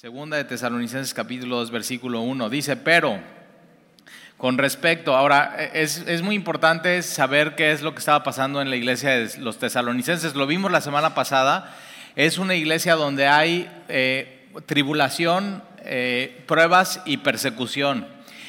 [0.00, 3.20] Segunda de Tesalonicenses capítulo 2 versículo 1 dice, pero
[4.38, 8.70] con respecto, ahora es, es, muy importante saber qué es lo que estaba pasando en
[8.70, 10.34] la iglesia de los tesalonicenses.
[10.34, 11.76] Lo vimos la semana pasada,
[12.16, 18.08] es una iglesia donde hay eh, tribulación, eh, pruebas y persecución.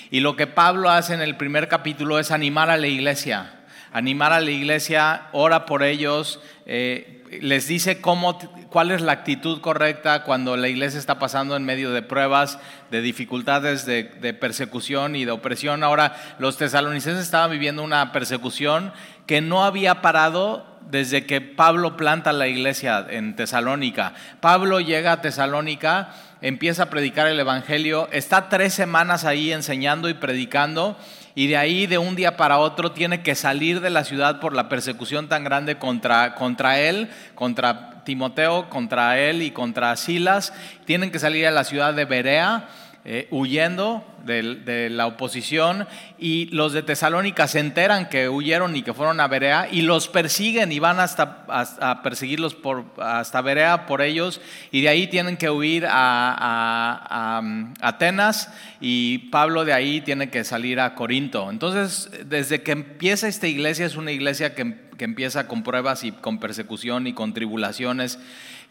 [0.09, 3.51] Y lo que Pablo hace en el primer capítulo es animar a la iglesia,
[3.91, 6.39] animar a la iglesia, ora por ellos.
[6.65, 8.37] Eh, les dice cómo,
[8.69, 12.59] cuál es la actitud correcta cuando la iglesia está pasando en medio de pruebas,
[12.89, 15.83] de dificultades, de, persecución y de opresión.
[15.83, 18.91] Ahora, los tesalonicenses estaban viviendo una persecución
[19.27, 24.13] que no había parado desde que Pablo planta la iglesia en Tesalónica.
[24.41, 26.09] Pablo llega a Tesalónica,
[26.41, 30.97] empieza a predicar el Evangelio, está tres semanas ahí enseñando y predicando
[31.35, 34.53] y de ahí de un día para otro tiene que salir de la ciudad por
[34.53, 40.53] la persecución tan grande contra, contra él, contra Timoteo, contra él y contra Silas.
[40.85, 42.67] Tienen que salir a la ciudad de Berea
[43.03, 45.87] eh, huyendo de, la oposición
[46.19, 50.07] y los de Tesalónica se enteran que huyeron y que fueron a Berea y los
[50.07, 52.55] persiguen y van hasta, a perseguirlos
[52.99, 54.39] hasta Berea por ellos
[54.71, 57.41] y de ahí tienen que huir a,
[57.81, 61.49] Atenas y Pablo de ahí tiene que salir a Corinto.
[61.49, 66.11] Entonces, desde que empieza esta iglesia es una iglesia que, que empieza con pruebas y
[66.11, 68.19] con persecución y con tribulaciones.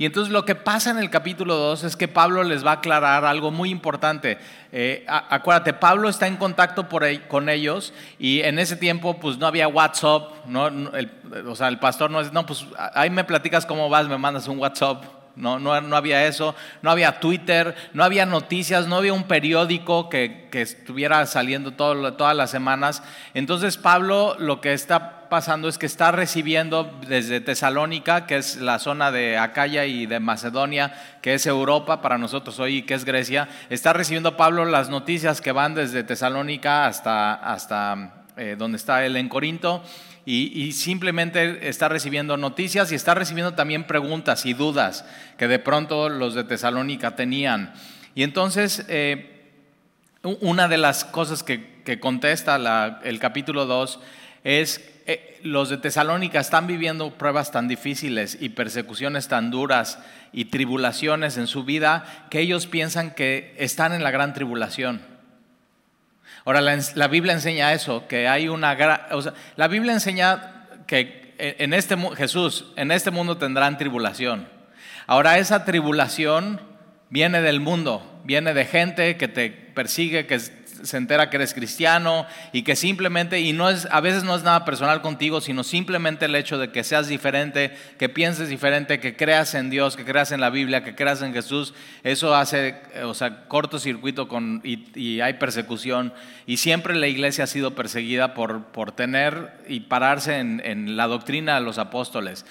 [0.01, 2.75] Y entonces lo que pasa en el capítulo 2 es que Pablo les va a
[2.77, 4.39] aclarar algo muy importante.
[4.73, 9.47] Eh, acuérdate, Pablo está en contacto por, con ellos y en ese tiempo pues no
[9.47, 10.71] había WhatsApp, no,
[11.47, 14.49] o sea, el pastor no es, no, pues ahí me platicas cómo vas, me mandas
[14.49, 15.20] un WhatsApp.
[15.41, 20.49] No, no, había eso, no había Twitter, no había noticias, no había un periódico que,
[20.53, 23.03] estuviera saliendo todas las semanas.
[23.35, 28.79] Entonces Pablo lo que está pasando es que está recibiendo desde Tesalónica, que es la
[28.79, 33.49] zona de Acaya y de Macedonia, que es Europa para nosotros hoy, que es Grecia,
[33.71, 39.17] está recibiendo Pablo las noticias que van desde Tesalónica hasta, hasta eh, donde está él
[39.17, 39.83] en Corinto
[40.33, 45.05] y, simplemente está recibiendo noticias y está recibiendo también preguntas y dudas
[45.37, 47.75] que de pronto los de Tesalónica tenían.
[48.15, 49.51] Y entonces, eh,
[50.23, 53.99] una de las cosas que, contesta el capítulo 2
[54.45, 59.99] es, eh, los de Tesalónica están viviendo pruebas tan difíciles y persecuciones tan duras
[60.33, 65.10] y tribulaciones en su vida que ellos piensan que están en la gran tribulación.
[66.45, 69.01] Ahora, la, Biblia enseña eso, que hay una gran...
[69.57, 74.49] la Biblia enseña que en este, Jesús, en este mundo tendrán tribulación.
[75.07, 76.61] Ahora, esa tribulación
[77.09, 80.41] viene del mundo, viene de gente que te persigue, que
[80.83, 84.43] se entera que eres cristiano y que simplemente, y no es, a veces no es
[84.43, 89.17] nada personal contigo, sino simplemente el hecho de que seas diferente, que pienses diferente, que
[89.17, 93.15] creas en Dios, que creas en la Biblia, que creas en Jesús, eso hace, o
[93.15, 96.13] sea, cortocircuito con, y, hay persecución.
[96.47, 101.07] Y siempre la iglesia ha sido perseguida por, por tener y pararse en, en la
[101.07, 102.45] doctrina de los apóstoles.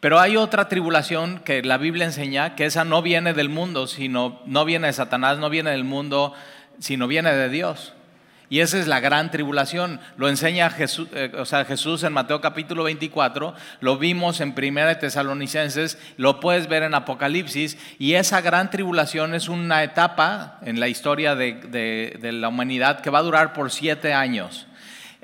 [0.00, 4.42] Pero hay otra tribulación que la Biblia enseña, que esa no viene del mundo, sino
[4.44, 6.34] no viene de Satanás, no viene del mundo,
[6.78, 7.92] sino viene de Dios.
[8.48, 10.00] Y esa es la gran tribulación.
[10.16, 14.88] Lo enseña Jesús, eh, o sea, Jesús en Mateo capítulo 24, lo vimos en Primera
[14.88, 20.78] de Tesalonicenses, lo puedes ver en Apocalipsis, y esa gran tribulación es una etapa en
[20.78, 21.54] la historia de,
[22.20, 24.66] de la humanidad que va a durar por siete años.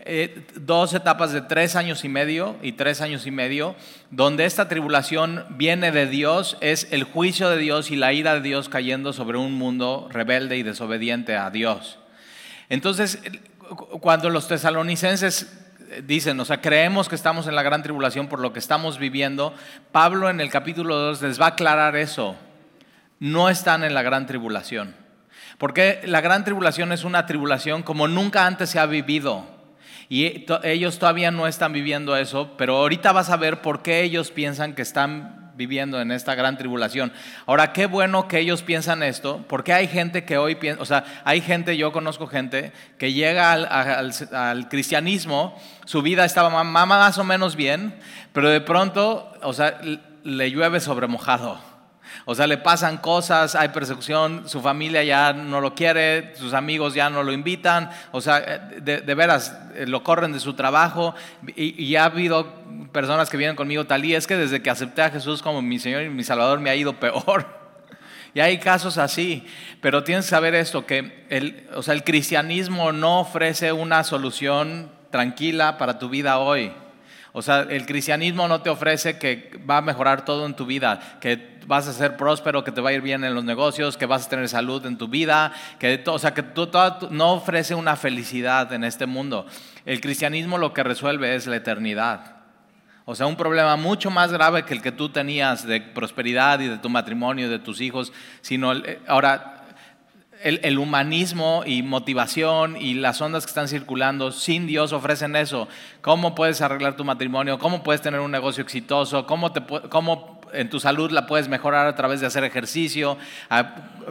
[0.05, 3.77] Eh, dos etapas de tres años y medio y tres años y medio,
[4.11, 8.41] donde esta tribulación viene de Dios, es el juicio de Dios y la ira de
[8.41, 12.01] Dios cayendo sobre un mundo rebelde y desobediente a Dios.
[12.69, 13.21] Entonces,
[14.01, 15.53] cuando los tesalonicenses
[16.05, 19.55] dicen, o sea, creemos que estamos en la gran tribulación por lo que estamos viviendo,
[19.93, 22.35] Pablo en el capítulo 2 les va a aclarar eso.
[23.21, 24.97] No están en la gran tribulación.
[25.59, 29.62] Porque la gran tribulación es una tribulación como nunca antes se ha vivido.
[30.13, 34.31] Y ellos todavía no están viviendo eso, pero ahorita vas a ver por qué ellos
[34.31, 37.15] piensan que están viviendo en esta gran tribulación.
[37.47, 41.05] Ahora, qué bueno que ellos piensan esto, porque hay gente que hoy piensa, o sea,
[41.25, 47.57] hay gente, yo conozco gente que llega al, cristianismo, su vida estaba más o menos
[47.57, 47.95] bien,
[48.35, 49.81] pero de pronto, o sea,
[50.25, 51.72] le llueve sobre mojado.
[52.25, 56.95] O sea, le pasan cosas, hay persecución, su familia ya no lo quiere, sus amigos
[56.95, 61.15] ya no lo invitan, o sea, de, veras, eh, lo corren de su trabajo.
[61.57, 62.47] Y, ya ha habido
[62.93, 65.79] personas que vienen conmigo, tal y es que desde que acepté a Jesús como mi
[65.79, 67.63] Señor y mi Salvador me ha ido peor.
[68.35, 69.47] Y hay casos así,
[69.83, 74.91] pero tienes que saber esto, que el, o sea, el cristianismo no ofrece una solución
[75.11, 76.73] tranquila para tu vida hoy.
[77.35, 81.19] O sea, el cristianismo no te ofrece que va a mejorar todo en tu vida,
[81.21, 84.05] que vas a ser próspero, que te va a ir bien en los negocios, que
[84.05, 86.45] vas a tener salud en tu vida, que, o sea, que
[87.11, 89.47] no ofrece una felicidad en este mundo.
[89.87, 92.37] El cristianismo lo que resuelve es la eternidad.
[93.05, 96.69] O sea, un problema mucho más grave que el que tú tenías de prosperidad y
[96.69, 98.13] de tu matrimonio y de tus hijos,
[98.43, 99.52] sino eh, ahora
[100.43, 105.69] el, humanismo y motivación y las ondas que están circulando sin Dios ofrecen eso.
[106.01, 107.59] ¿Cómo puedes arreglar tu matrimonio?
[107.59, 109.27] ¿Cómo puedes tener un negocio exitoso?
[109.27, 113.17] ¿Cómo, te, cómo en tu salud la puedes mejorar a través de hacer ejercicio,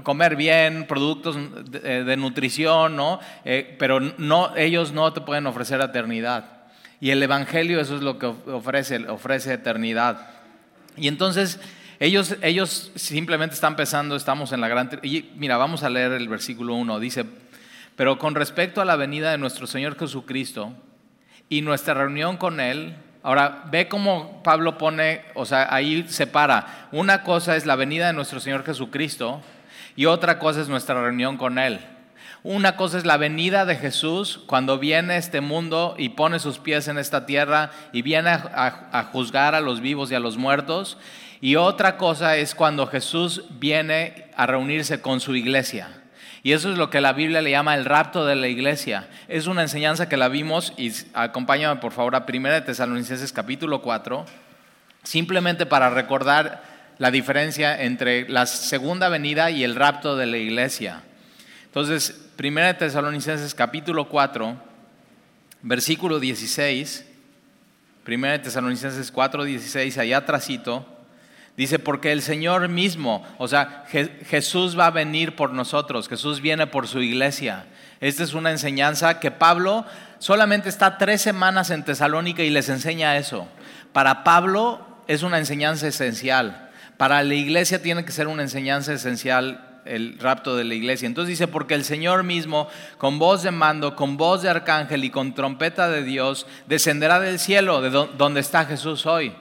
[0.04, 1.38] comer bien, productos
[1.70, 3.20] de, nutrición, ¿no?
[3.46, 6.46] Eh, pero no, ellos no te pueden ofrecer eternidad.
[7.00, 10.30] Y el Evangelio eso es lo que ofrece, ofrece eternidad.
[10.98, 11.60] Y entonces
[12.02, 14.90] ellos, ellos simplemente están pensando, estamos en la gran...
[15.04, 17.00] Y mira, vamos a leer el versículo 1.
[17.00, 17.26] Dice,
[17.96, 20.74] pero con respecto a la venida de nuestro Señor Jesucristo
[21.48, 26.90] y nuestra reunión con Él, ahora ve cómo Pablo pone, o sea, ahí separa.
[26.92, 29.40] Una cosa es la venida de nuestro Señor Jesucristo
[29.96, 31.82] y otra cosa es nuestra reunión con Él.
[32.44, 36.58] Una cosa es la venida de Jesús cuando viene a este mundo y pone sus
[36.58, 40.98] pies en esta tierra y viene a, juzgar a los vivos y a los muertos.
[41.40, 45.90] Y otra cosa es cuando Jesús viene a reunirse con su iglesia.
[46.42, 49.08] Y eso es lo que la Biblia le llama el rapto de la iglesia.
[49.28, 54.26] Es una enseñanza que la vimos y acompáñame por favor a 1 Tesalonicenses capítulo 4,
[55.04, 56.64] simplemente para recordar
[56.98, 61.04] la diferencia entre la segunda venida y el rapto de la iglesia.
[61.72, 64.58] Entonces, 1 Tesalonicenses capítulo 4,
[65.62, 67.06] versículo 16,
[68.06, 70.86] 1 Tesalonicenses 4, 16, allá atrásito,
[71.56, 73.86] Dice, porque el Señor mismo, o sea,
[74.26, 77.66] Jesús va a venir por nosotros, Jesús viene por su iglesia.
[78.00, 79.86] Esta es una enseñanza que Pablo
[80.20, 83.48] solamente está tres semanas en Tesalónica y les enseña eso.
[83.94, 86.70] Para Pablo es una enseñanza esencial.
[86.98, 91.06] Para la iglesia tiene que ser una enseñanza esencial el rapto de la iglesia.
[91.06, 92.68] Entonces dice, porque el Señor mismo,
[92.98, 97.40] con voz de mando, con voz de arcángel y con trompeta de Dios, descenderá del
[97.40, 99.34] cielo, de donde está Jesús hoy.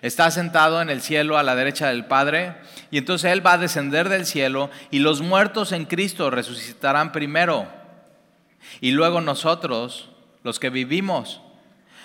[0.00, 2.54] Está sentado en el cielo a la derecha del Padre
[2.90, 7.66] y entonces Él va a descender del cielo y los muertos en Cristo resucitarán primero.
[8.80, 10.10] Y luego nosotros,
[10.44, 11.40] los que vivimos,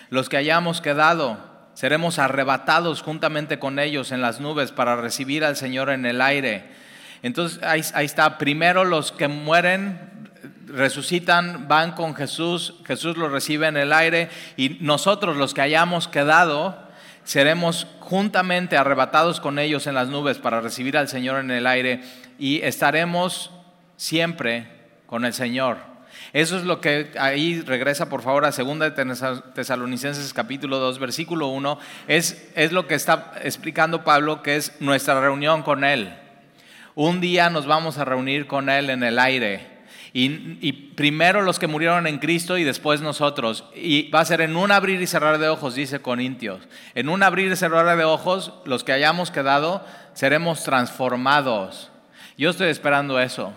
[0.10, 1.38] los que hayamos quedado,
[1.76, 6.83] seremos arrebatados juntamente con ellos en las nubes para recibir al Señor en el aire.
[7.24, 10.12] Entonces ahí, está, primero los que mueren
[10.68, 16.08] resucitan, van con Jesús, Jesús los recibe en el aire y nosotros los que hayamos
[16.08, 16.78] quedado,
[17.24, 22.02] seremos juntamente arrebatados con ellos en las nubes para recibir al Señor en el aire
[22.38, 23.52] y estaremos
[23.96, 24.68] siempre
[25.06, 25.78] con el Señor.
[26.34, 28.94] Eso es lo que ahí regresa por favor a 2
[29.54, 35.22] Tesalonicenses capítulo 2 versículo 1, es, es lo que está explicando Pablo que es nuestra
[35.22, 36.18] reunión con Él.
[36.96, 39.74] Un día nos vamos a reunir con Él en el aire
[40.16, 43.66] y, primero los que murieron en Cristo y después nosotros.
[43.76, 46.62] Y va a ser en un abrir y cerrar de ojos, dice Corintios.
[46.94, 51.90] En un abrir y cerrar de ojos, los que hayamos quedado, seremos transformados.
[52.38, 53.54] Yo estoy esperando eso.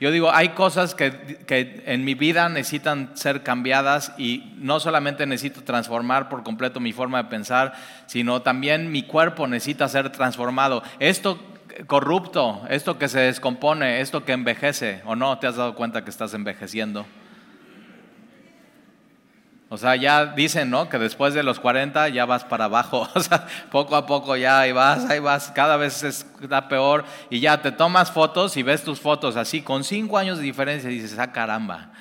[0.00, 1.12] Yo digo, hay cosas que,
[1.46, 6.92] que, en mi vida necesitan ser cambiadas y no solamente necesito transformar por completo mi
[6.92, 7.74] forma de pensar,
[8.06, 10.82] sino también mi cuerpo necesita ser transformado.
[10.98, 11.38] Esto
[11.86, 16.10] corrupto, esto que se descompone, esto que envejece, ¿o no te has dado cuenta que
[16.10, 17.06] estás envejeciendo?
[19.72, 20.88] O sea, ya dicen, ¿no?
[20.88, 23.08] Que después de los 40 ya vas para abajo.
[23.14, 25.52] O sea, poco a poco ya ahí vas, ahí vas.
[25.52, 27.04] Cada vez está peor.
[27.30, 30.90] Y ya te tomas fotos y ves tus fotos así, con cinco años de diferencia,
[30.90, 31.92] y dices, ah, caramba.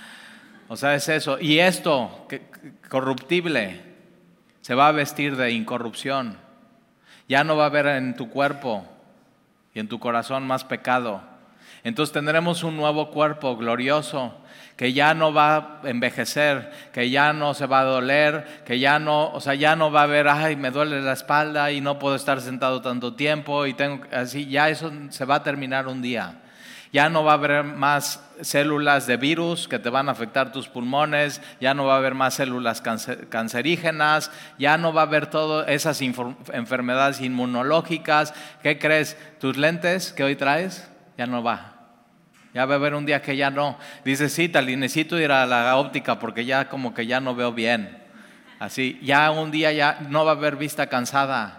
[0.67, 1.37] O sea, es eso.
[1.39, 2.27] Y esto,
[2.89, 3.81] corruptible,
[4.61, 6.39] se va a vestir de incorrupción.
[7.27, 8.83] Ya no va a haber en tu cuerpo
[9.73, 11.21] y en tu corazón más pecado.
[11.83, 14.33] Entonces tendremos un nuevo cuerpo glorioso
[14.75, 18.97] que ya no va a envejecer, que ya no se va a doler, que ya
[18.97, 21.99] no, o sea, ya no va a haber, ay, me duele la espalda y no
[21.99, 26.01] puedo estar sentado tanto tiempo y tengo así, ya eso se va a terminar un
[26.01, 26.35] día.
[26.91, 30.67] Ya no va a haber más células de virus que te van a afectar tus
[30.67, 35.67] pulmones, ya no va a haber más células cancerígenas, ya no va a haber todas
[35.69, 38.33] esas enfermedades inmunológicas.
[38.63, 39.17] ¿Qué crees?
[39.39, 40.89] ¿Tus lentes que hoy traes?
[41.17, 41.75] Ya no va.
[42.53, 43.77] Ya va a haber un día que ya no.
[44.03, 47.35] Dices, sí, tal, y necesito ir a la óptica porque ya como que ya no
[47.35, 48.01] veo bien.
[48.57, 51.58] Así, ya un día ya no va a haber vista cansada.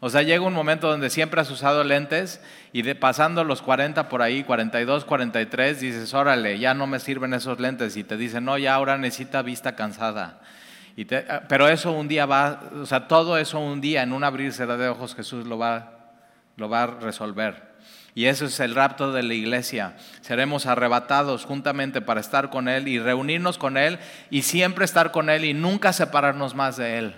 [0.00, 2.40] O sea, llega un momento donde siempre has usado lentes
[2.72, 7.34] y de, pasando los 40 por ahí, 42, 43, dices, órale, ya no me sirven
[7.34, 7.96] esos lentes.
[7.96, 10.40] Y te dicen, no, ya ahora necesita vista cansada.
[11.48, 14.88] pero eso un día va, o sea, todo eso un día, en un abrirse de
[14.88, 16.12] ojos, Jesús lo va,
[16.56, 17.66] lo va a resolver.
[18.14, 19.96] Y eso es el rapto de la iglesia.
[20.20, 23.98] Seremos arrebatados juntamente para estar con Él y reunirnos con Él
[24.30, 27.16] y siempre estar con Él y nunca separarnos más de Él.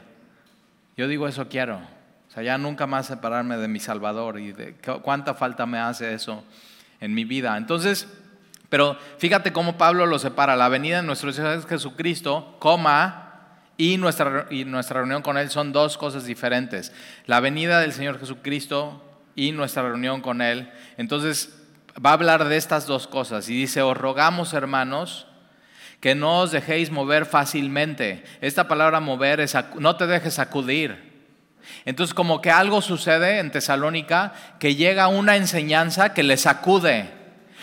[0.96, 1.99] Yo digo eso quiero.
[2.42, 6.44] Ya nunca más separarme de mi Salvador y de cuánta falta me hace eso
[7.00, 7.56] en mi vida.
[7.56, 8.08] Entonces,
[8.68, 10.56] pero fíjate cómo Pablo lo separa.
[10.56, 13.26] La venida de nuestro Señor Jesucristo, coma,
[13.76, 16.92] y nuestra, y nuestra reunión con Él son dos cosas diferentes.
[17.26, 19.02] La venida del Señor Jesucristo
[19.34, 20.70] y nuestra reunión con Él.
[20.98, 21.58] Entonces,
[22.04, 23.48] va a hablar de estas dos cosas.
[23.48, 25.26] Y dice, os rogamos, hermanos,
[26.00, 28.22] que no os dejéis mover fácilmente.
[28.40, 31.09] Esta palabra mover es, no te dejes sacudir.
[31.84, 37.10] Entonces, como que algo sucede en Tesalónica, que llega una enseñanza que le sacude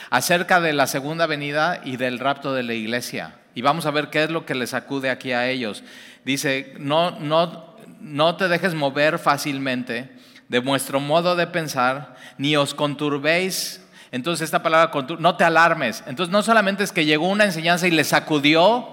[0.09, 3.35] acerca de la segunda venida y del rapto de la iglesia.
[3.55, 5.83] Y vamos a ver qué es lo que les sacude aquí a ellos.
[6.23, 10.17] Dice, no, no, no te dejes mover fácilmente
[10.49, 13.83] de vuestro modo de pensar, ni os conturbéis.
[14.11, 16.03] Entonces esta palabra, no te alarmes.
[16.07, 18.87] Entonces no solamente es que llegó una enseñanza y les sacudió,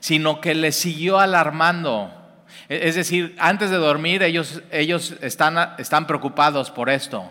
[0.00, 2.12] sino que les siguió alarmando.
[2.72, 7.30] E, es decir, antes de dormir ellos, ellos están, están preocupados por esto.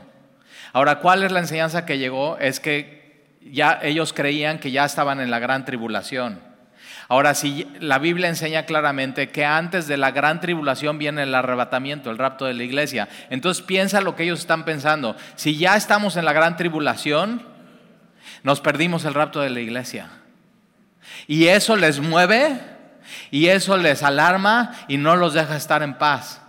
[0.71, 2.38] Ahora, ¿cuál es la enseñanza que llegó?
[2.38, 6.39] Es que ya ellos creían que ya estaban en la gran tribulación.
[7.07, 12.12] Ahora, si la Biblia enseña claramente que antes de la gran tribulación viene el arrebatamiento,
[12.12, 15.15] el rapto de la iglesia, entonces piensa lo que ellos están pensando.
[15.36, 17.41] Si ya estamos en la gran tribulación,
[18.43, 20.10] nos perdimos el rapto de la iglesia.
[21.25, 22.60] Y eso les mueve
[23.30, 26.41] y eso les alarma y no los deja estar en paz.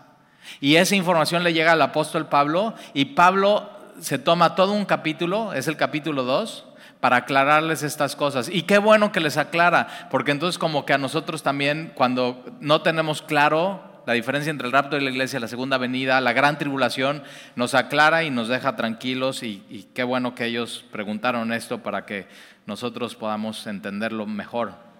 [0.61, 5.53] Y esa información le llega al apóstol Pablo y Pablo se toma todo un capítulo,
[5.53, 6.67] es el capítulo 2,
[7.01, 8.49] para aclararles estas cosas.
[8.49, 12.83] Y qué bueno que les aclara, porque entonces como que a nosotros también, cuando no
[12.83, 16.59] tenemos claro la diferencia entre el rapto de la iglesia, la segunda venida, la gran
[16.59, 17.23] tribulación,
[17.57, 22.07] nos aclara y nos deja tranquilos y, y qué bueno que ellos preguntaron esto para
[22.07, 22.27] que
[22.67, 24.92] nosotros podamos entenderlo mejor.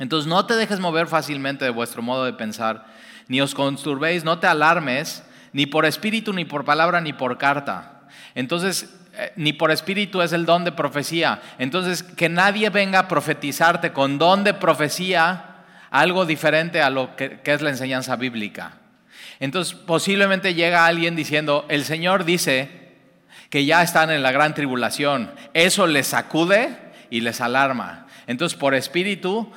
[0.00, 2.86] Entonces no te dejes mover fácilmente de vuestro modo de pensar,
[3.28, 8.08] ni os consturbéis, no te alarmes, ni por espíritu, ni por palabra, ni por carta.
[8.34, 8.88] Entonces
[9.20, 11.42] eh, ni por espíritu es el don de profecía.
[11.58, 15.46] Entonces, que nadie venga a profetizarte con don de profecía
[15.90, 18.78] algo diferente a lo que, es la enseñanza bíblica.
[19.40, 22.70] Entonces, posiblemente llega alguien diciendo, el Señor dice
[23.48, 25.32] que ya están en la gran tribulación.
[25.54, 26.78] Eso les sacude
[27.10, 28.06] y les alarma.
[28.28, 29.52] Entonces, por espíritu,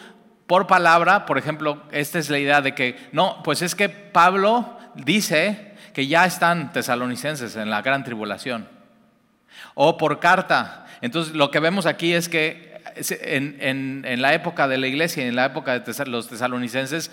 [0.47, 4.77] por palabra, por ejemplo, esta es la idea de que, no, pues es que Pablo
[4.95, 8.67] dice que ya están tesalonicenses en la gran tribulación
[9.75, 10.85] o por carta.
[11.01, 15.45] Entonces lo que vemos aquí es que en, la época de la iglesia, en la
[15.45, 17.11] época de los tesalonicenses,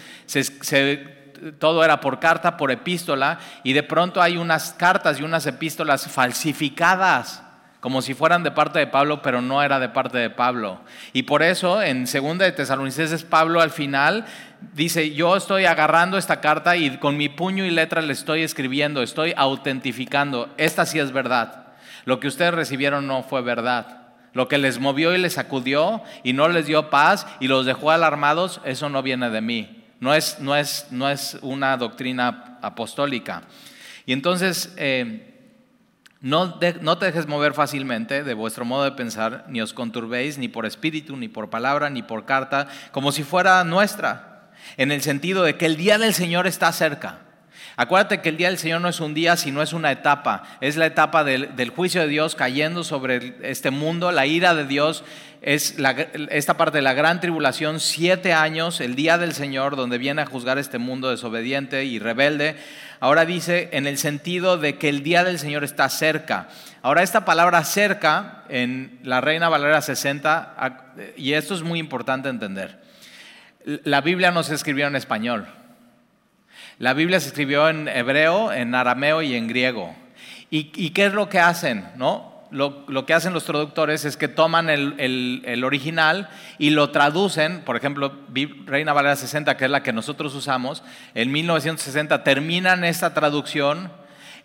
[1.59, 6.07] todo era por carta, por epístola, y de pronto hay unas cartas y unas epístolas
[6.07, 7.43] falsificadas,
[7.81, 10.81] como si fueran de parte de Pablo, pero no era de parte de Pablo.
[11.15, 14.27] Y por eso en segunda de Tesalonicenses, Pablo al final
[14.75, 19.03] dice, yo estoy agarrando esta carta y con mi puño y letra le estoy escribiendo,
[19.03, 21.69] estoy autentificando, esta sí es verdad.
[22.05, 24.09] Lo que ustedes recibieron no fue verdad.
[24.33, 27.91] Lo que les movió y les sacudió y no les dio paz y los dejó
[27.91, 29.85] alarmados, eso no viene de mí.
[30.01, 33.43] No es, no es, no es una doctrina apostólica.
[34.07, 35.30] Y entonces, eh,
[36.21, 40.67] no, te dejes mover fácilmente de vuestro modo de pensar, ni os conturbéis, ni por
[40.67, 45.57] espíritu, ni por palabra, ni por carta, como si fuera nuestra, en el sentido de
[45.57, 47.21] que el día del Señor está cerca.
[47.77, 50.43] Acuérdate que el día del Señor no es un día, sino es una etapa.
[50.61, 54.12] Es la etapa del, juicio de Dios cayendo sobre este mundo.
[54.12, 55.03] La ira de Dios
[55.43, 55.77] es
[56.31, 60.27] esta parte de la gran tribulación, siete años, el día del Señor, donde viene a
[60.27, 62.57] juzgar este mundo desobediente y rebelde.
[63.01, 66.49] Ahora dice en el sentido de que el día del Señor está cerca.
[66.83, 72.79] Ahora esta palabra cerca en la Reina Valera 60, y esto es muy importante entender,
[73.65, 75.47] la Biblia no se escribió en español.
[76.79, 79.95] La Biblia se escribió en hebreo, en arameo y en griego.
[80.51, 81.87] ¿Y, qué es lo que hacen?
[81.97, 82.30] ¿no?
[82.50, 86.28] Lo, que hacen los traductores es que toman el, original
[86.59, 88.12] y lo traducen, por ejemplo,
[88.66, 90.83] Reina Valera 60, que es la que nosotros usamos,
[91.14, 93.92] en 1960 terminan esta traducción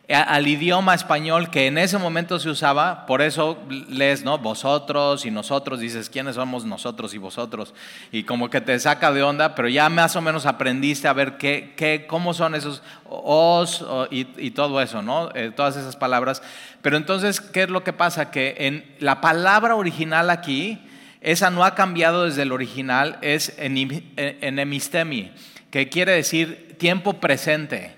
[0.07, 3.57] al idioma español que en ese momento se usaba, por eso
[3.89, 4.37] lees, ¿no?
[4.37, 7.73] Vosotros y nosotros, dices, ¿quiénes somos nosotros y vosotros?
[8.11, 11.37] Y como que te saca de onda, pero ya más o menos aprendiste a ver
[11.37, 15.33] qué, qué cómo son esos os y, todo eso, ¿no?
[15.33, 16.43] Eh, todas esas palabras.
[16.81, 18.29] Pero entonces, ¿qué es lo que pasa?
[18.29, 20.79] Que en la palabra original aquí,
[21.21, 25.31] esa no ha cambiado desde el original, es enemistemi.
[25.71, 27.95] que quiere decir tiempo presente.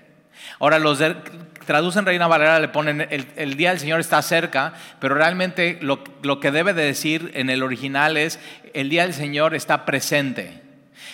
[0.58, 0.98] Ahora, los
[1.68, 6.40] traducen Reina Valera, le ponen el, día del Señor está cerca, pero realmente lo, lo
[6.40, 8.40] que debe de decir en el original es
[8.72, 10.62] el día del Señor está presente.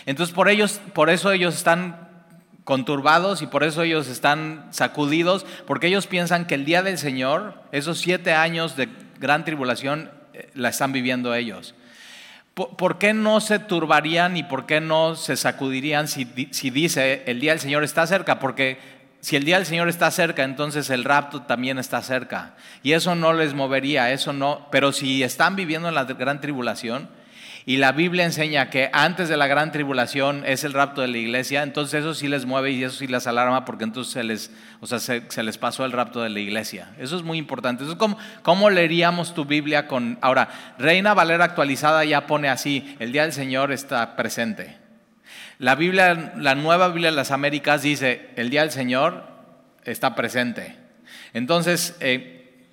[0.07, 2.09] Entonces, por, ellos, por eso ellos están
[2.63, 7.61] conturbados y por eso ellos están sacudidos, porque ellos piensan que el día del Señor,
[7.73, 11.75] esos siete años de gran tribulación, eh, la están viviendo ellos.
[12.55, 17.41] ¿Por, qué no se turbarían y por qué no se sacudirían si, si dice el
[17.41, 18.39] día del Señor está cerca?
[18.39, 18.79] Porque
[19.25, 22.57] si el día del Señor está cerca, entonces el rapto también está cerca.
[22.83, 24.69] Y eso no les movería, eso no.
[24.71, 27.09] Pero si están viviendo en la gran tribulación,
[27.65, 31.17] y la Biblia enseña que antes de la gran tribulación es el rapto de la
[31.17, 34.51] iglesia, entonces eso sí les mueve y eso sí les alarma porque entonces se les,
[34.81, 36.91] o sea, se, les pasó el rapto de la iglesia.
[36.99, 37.83] Eso es muy importante.
[37.83, 40.19] Entonces, ¿cómo, ¿cómo, leeríamos tu Biblia con...
[40.21, 44.84] Ahora, Reina Valera actualizada ya pone así, el día del Señor está presente.
[45.65, 49.25] La Biblia, la nueva Biblia de las Américas dice, el día del Señor
[49.85, 50.77] está presente.
[51.33, 52.69] Entonces, eh,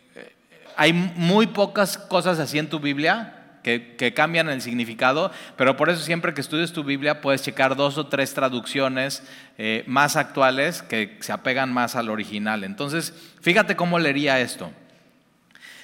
[0.76, 6.02] hay muy pocas cosas así en tu Biblia que, cambian el significado, pero por eso
[6.02, 9.24] siempre que estudies tu Biblia puedes checar dos o tres traducciones
[9.58, 12.66] eh, más actuales que se apegan más al original.
[12.66, 14.70] Entonces, fíjate cómo leería esto.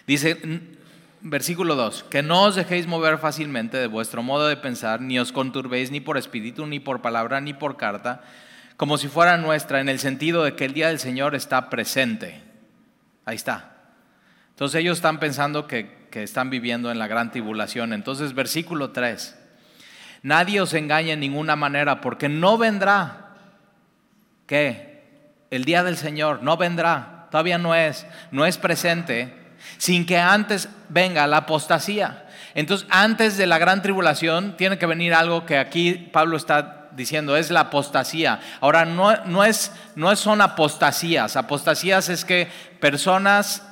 [0.06, 0.38] Dice,
[1.22, 5.32] versículo 2, que no os dejéis mover fácilmente de vuestro modo de pensar, ni os
[5.32, 8.22] conturbéis ni por espíritu, ni por palabra, ni por carta,
[8.78, 12.44] como si fuera nuestra, en el sentido de que el día del Señor está presente.
[13.26, 13.74] Ahí está.
[14.50, 17.94] Entonces ellos están pensando que están viviendo en la gran tribulación.
[17.94, 19.38] Entonces, versículo 3.
[20.24, 23.36] Nadie os engañe en ninguna manera, porque no vendrá.
[24.46, 25.04] ¿Qué?
[25.52, 29.34] El día del Señor no vendrá, todavía no es, no es presente,
[29.78, 32.26] sin que antes venga la apostasía.
[32.56, 37.38] Entonces, antes de la gran tribulación, tiene que venir algo que aquí Pablo está diciendo,
[37.38, 38.40] es la apostasía.
[38.60, 42.48] Ahora, no, no, es, no son apostasías, apostasías es que
[42.80, 43.64] personas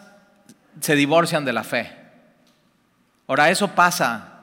[0.80, 1.92] se divorcian de la fe.
[3.28, 4.35] Ahora, eso pasa.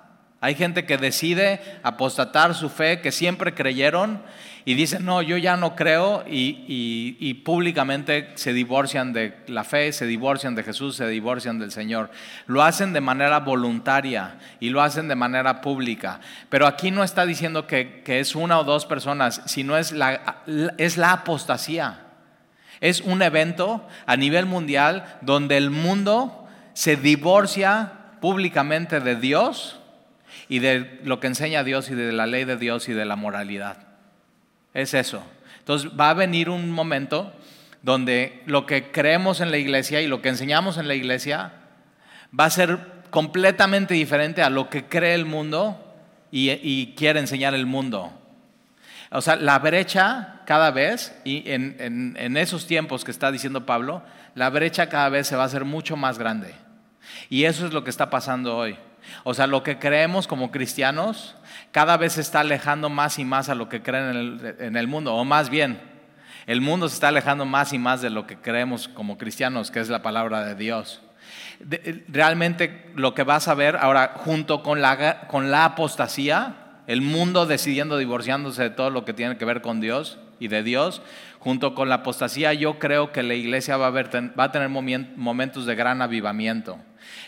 [0.42, 4.20] Hay gente que decide apostatar su fe, que siempre creyeron,
[4.64, 10.04] y dicen, no, yo ya no creo, y, públicamente se divorcian de la fe, se
[10.04, 12.10] divorcian de Jesús, se divorcian del Señor.
[12.46, 16.18] Lo hacen de manera voluntaria y lo hacen de manera pública.
[16.48, 20.42] Pero aquí no está diciendo que, es una o dos personas, sino es la,
[20.76, 22.00] es la apostasía.
[22.80, 29.78] Es un evento a nivel mundial donde el mundo se divorcia públicamente de Dios
[30.52, 33.16] y de lo que enseña Dios y de la ley de Dios y de la
[33.16, 33.78] moralidad.
[34.74, 35.24] Es eso.
[35.60, 37.32] Entonces va a venir un momento
[37.80, 41.54] donde lo que creemos en la iglesia y lo que enseñamos en la iglesia
[42.38, 45.96] va a ser completamente diferente a lo que cree el mundo
[46.30, 48.12] y, quiere enseñar el mundo.
[49.10, 54.02] O sea, la brecha cada vez, y en, en esos tiempos que está diciendo Pablo,
[54.34, 56.54] la brecha cada vez se va a hacer mucho más grande.
[57.30, 58.76] Y eso es lo que está pasando hoy.
[59.24, 61.34] O sea, lo que creemos como cristianos
[61.70, 65.14] cada vez se está alejando más y más a lo que creen en el, mundo,
[65.14, 65.80] o más bien,
[66.46, 69.80] el mundo se está alejando más y más de lo que creemos como cristianos, que
[69.80, 71.00] es la palabra de Dios.
[72.08, 77.46] realmente lo que vas a ver ahora, junto con la, con la apostasía, el mundo
[77.46, 81.00] decidiendo divorciándose de todo lo que tiene que ver con Dios y de Dios,
[81.38, 85.64] junto con la apostasía, yo creo que la iglesia va a, va a tener momentos
[85.64, 86.78] de gran avivamiento.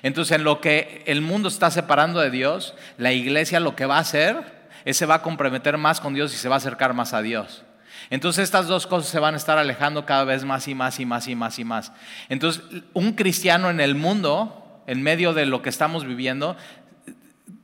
[0.03, 3.97] Entonces, en lo que el mundo está separando de Dios, la iglesia lo que va
[3.97, 6.95] a hacer es se va a comprometer más con Dios y se va a acercar
[6.95, 7.65] más a Dios.
[8.11, 11.07] Entonces estas dos cosas se van a estar alejando cada vez más y más y
[11.07, 11.93] más y más y más.
[12.29, 16.57] Entonces un cristiano en el mundo, en medio de lo que estamos viviendo,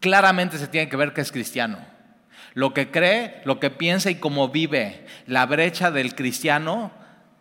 [0.01, 1.79] claramente se tiene que ver que es cristiano.
[2.55, 5.07] Lo que cree, lo que piensa y cómo vive.
[5.27, 6.91] La brecha del cristiano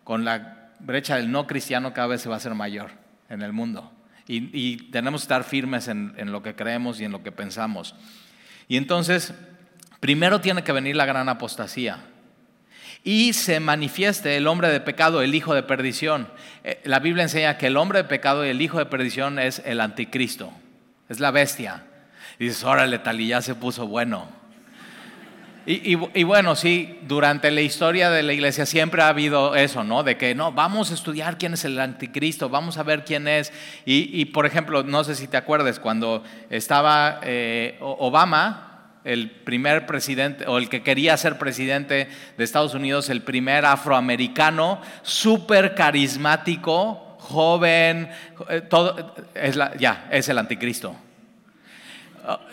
[0.03, 2.91] con la brecha del no cristiano cada vez se va a hacer mayor
[3.29, 3.91] en el mundo
[4.29, 7.95] y, tenemos que estar firmes en, en lo que creemos y en lo que pensamos.
[8.67, 9.33] Y entonces,
[9.99, 11.99] primero tiene que venir la gran apostasía
[13.03, 16.27] y se manifieste el hombre de pecado, el hijo de perdición.
[16.63, 19.61] Eh, la Biblia enseña que el hombre de pecado y el hijo de perdición es
[19.65, 20.51] el anticristo,
[21.07, 21.85] es la bestia.
[22.37, 24.38] Y dices, órale, tal y ya se puso bueno.
[25.65, 30.01] Y, bueno, sí, durante la historia de la iglesia siempre ha habido eso, ¿no?
[30.01, 33.53] De que no, vamos a estudiar quién es el anticristo, vamos a ver quién es.
[33.85, 38.69] Y, por ejemplo, no sé si te acuerdas, cuando estaba eh, Obama,
[39.03, 44.81] el primer presidente, o el que quería ser presidente de Estados Unidos, el primer afroamericano,
[45.03, 48.09] súper carismático, joven,
[48.49, 50.95] eh, todo, es ya, es el anticristo.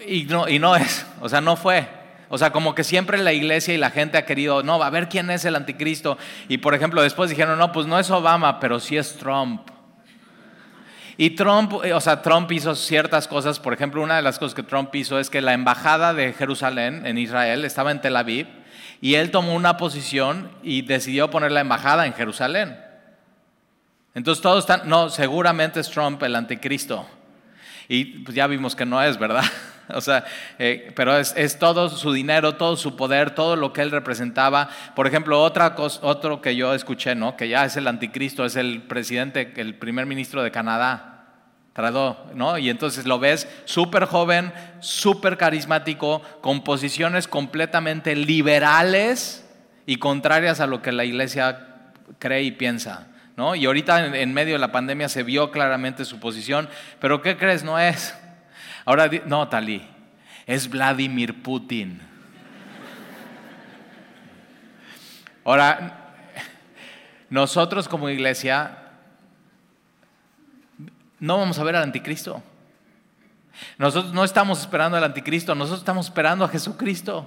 [0.07, 2.06] Y no, y no es, o sea, no fue.
[2.29, 5.09] O sea, como que siempre la iglesia y la gente ha querido, no, a ver
[5.09, 6.19] quién es el anticristo.
[6.49, 9.71] Y por ejemplo, después dijeron, no, pues no es Obama, pero sí es Trump.
[11.19, 13.59] Y Trump, eh, o sea, Trump hizo ciertas cosas.
[13.59, 17.07] Por ejemplo, una de las cosas que Trump hizo es que la embajada de Jerusalén
[17.07, 18.47] en Israel estaba en Tel Aviv
[19.01, 22.79] y él tomó una posición y decidió poner la embajada en Jerusalén.
[24.15, 27.07] Entonces todos están, no, seguramente es Trump el anticristo.
[27.89, 29.45] Y pues ya vimos que no es, ¿verdad?
[29.95, 30.25] O sea,
[30.59, 34.69] eh, pero es, todo su dinero, todo su poder, todo lo que él representaba.
[34.95, 37.37] Por ejemplo, otra cosa, otro que yo escuché, ¿no?
[37.37, 41.13] Que ya es el anticristo, es el presidente, el primer ministro de Canadá.
[41.73, 42.57] Tradó, ¿no?
[42.57, 49.47] Y entonces lo ves súper joven, súper carismático, con posiciones completamente liberales
[49.85, 51.83] y contrarias a lo que la iglesia
[52.19, 53.09] cree y piensa.
[53.37, 53.55] ¿no?
[53.55, 57.63] Y ahorita en, medio de la pandemia se vio claramente su posición, pero ¿qué crees?
[57.63, 58.15] No es.
[58.87, 59.87] Ahora, no, Talí,
[60.47, 62.01] es Vladimir Putin.
[65.45, 66.15] Ahora,
[67.29, 68.79] nosotros como iglesia
[71.19, 72.43] no vamos a ver al anticristo.
[73.77, 77.27] Nosotros no estamos esperando al anticristo, nosotros estamos esperando a Jesucristo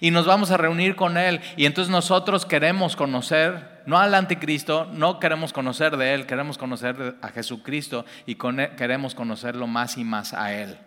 [0.00, 1.40] y nos vamos a reunir con Él.
[1.56, 7.16] Y entonces nosotros queremos conocer, no al anticristo, no queremos conocer de Él, queremos conocer
[7.20, 8.36] a Jesucristo y
[8.76, 10.78] queremos conocerlo más y más a Él.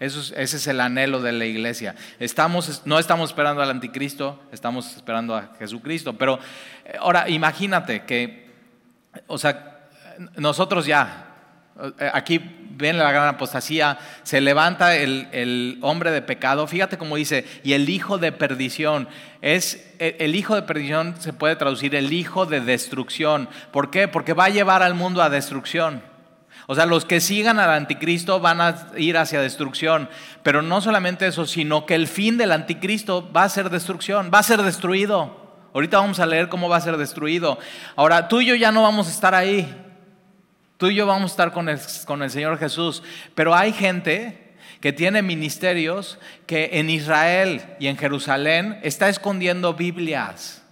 [0.00, 1.94] Eso ese es el anhelo de la iglesia.
[2.18, 6.14] Estamos, no estamos esperando al anticristo, estamos esperando a Jesucristo.
[6.14, 6.38] Pero
[6.84, 8.50] eh, ahora imagínate que,
[9.28, 9.88] o sea,
[10.36, 11.26] nosotros ya,
[11.98, 17.44] eh, aquí ven la gran apostasía, se levanta el, hombre de pecado, fíjate cómo dice,
[17.62, 19.08] y el hijo de perdición,
[19.42, 23.48] es e, el hijo de perdición se puede traducir el hijo de destrucción.
[23.70, 24.08] ¿Por qué?
[24.08, 26.02] Porque va a llevar al mundo a destrucción.
[26.66, 30.08] O sea, los que sigan al anticristo van a ir hacia destrucción.
[30.42, 34.38] Pero no solamente eso, sino que el fin del anticristo va a ser destrucción, va
[34.38, 35.44] a ser destruido.
[35.74, 37.58] Ahorita vamos a leer cómo va a ser destruido.
[37.96, 39.83] Ahora, tú y yo ya no vamos a estar ahí.
[40.76, 43.02] Tú y yo vamos a estar con el, Señor Jesús.
[43.34, 50.62] Pero hay gente que tiene ministerios que en Israel y en Jerusalén está escondiendo Biblias.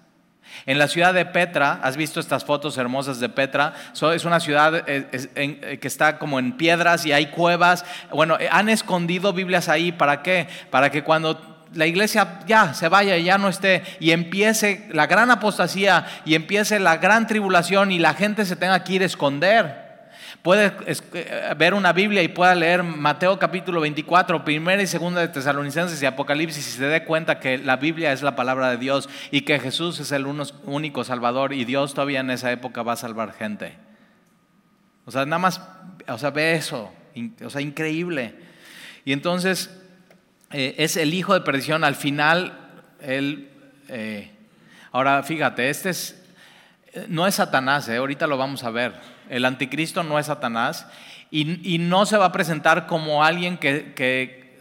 [0.67, 3.75] En la ciudad de Petra, has visto estas fotos hermosas de Petra,
[4.15, 7.85] es una ciudad eh, eh, que está como en piedras y hay cuevas.
[8.13, 10.47] Bueno, eh, han escondido Biblias ahí, ¿para qué?
[10.71, 15.07] Para que cuando la iglesia ya se vaya y ya no esté y empiece la
[15.07, 19.07] gran apostasía y empiece la gran tribulación y la gente se tenga que ir a
[19.07, 19.92] esconder
[20.43, 25.29] puede eh, ver una Biblia y pueda leer Mateo capítulo 24, primera y segunda de
[25.29, 29.09] Tesalonicenses y Apocalipsis y se dé cuenta que la Biblia es la palabra de Dios
[29.31, 32.97] y que Jesús es el único Salvador y Dios todavía en esa época va a
[32.97, 33.77] salvar gente.
[35.05, 35.61] O sea, nada más,
[36.09, 36.93] o sea, ve eso,
[37.45, 38.35] o sea, increíble.
[39.05, 39.71] Y entonces
[40.51, 43.49] eh, es el hijo de perdición, al final, él,
[43.89, 44.31] eh,
[44.91, 46.22] ahora fíjate, este es,
[47.09, 48.95] no es Satanás, ahorita lo vamos a ver.
[49.29, 50.87] El anticristo no es Satanás
[51.31, 54.59] y, no se va a presentar como alguien que,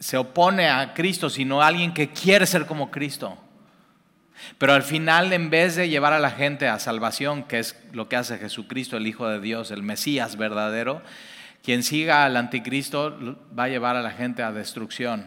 [0.00, 3.38] se opone a Cristo, sino alguien que quiere ser como Cristo.
[4.56, 8.08] Pero al final, en vez de llevar a la gente a salvación, que es lo
[8.08, 11.02] que hace Jesucristo, el Hijo de Dios, el Mesías verdadero,
[11.62, 15.26] quien siga al anticristo va a llevar a la gente a destrucción,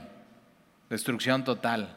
[0.90, 1.96] destrucción total.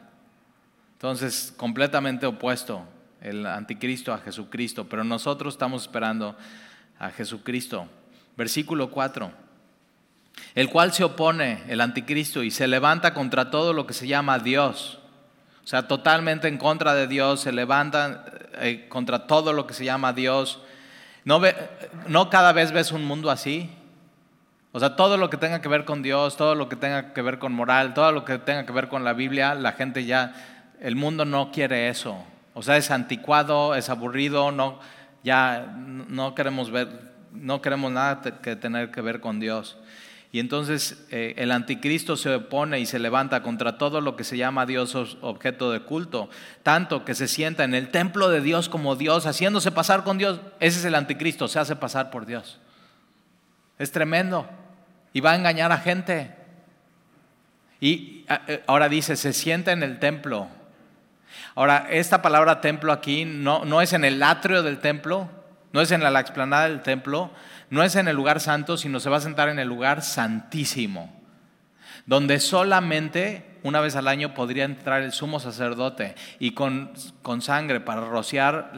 [0.93, 2.87] Entonces, completamente opuesto
[3.27, 6.37] el anticristo a Jesucristo, pero nosotros estamos esperando
[6.99, 7.89] a Jesucristo.
[8.37, 9.33] Versículo 4.
[10.55, 14.39] El cual se opone, el anticristo, y se levanta contra todo lo que se llama
[14.39, 15.01] Dios.
[15.65, 18.25] O sea, totalmente en contra de Dios, se levanta
[18.61, 20.61] eh, contra todo lo que se llama Dios.
[21.25, 21.57] ¿No, ve,
[22.07, 23.69] ¿No cada vez ves un mundo así?
[24.71, 27.23] O sea, todo lo que tenga que ver con Dios, todo lo que tenga que
[27.23, 30.33] ver con moral, todo lo que tenga que ver con la Biblia, la gente ya,
[30.81, 32.25] el mundo no quiere eso.
[32.59, 34.81] O sea, es anticuado, es aburrido, no,
[35.23, 36.89] ya no queremos ver,
[37.31, 39.77] no queremos nada que tener que ver con Dios.
[40.33, 44.39] Y entonces eh, el anticristo se opone y se levanta contra todo lo que se
[44.39, 46.31] llama Dios objeto de culto,
[46.63, 50.41] tanto que se sienta en el templo de Dios como Dios, haciéndose pasar con Dios.
[50.59, 52.59] Ese es el anticristo, se hace pasar por Dios.
[53.79, 54.49] Es tremendo.
[55.13, 56.35] Y va a engañar a gente.
[57.81, 60.49] Y eh, ahora dice, se sienta en el templo.
[61.55, 65.31] Ahora, esta palabra templo aquí no, no es en el atrio del templo,
[65.73, 67.31] no es en la, explanada del templo,
[67.71, 71.15] no es en el lugar santo, sino se va a sentar en el lugar santísimo,
[72.07, 77.81] donde solamente una vez al año podría entrar el sumo sacerdote y con, con sangre
[77.81, 78.73] para rociar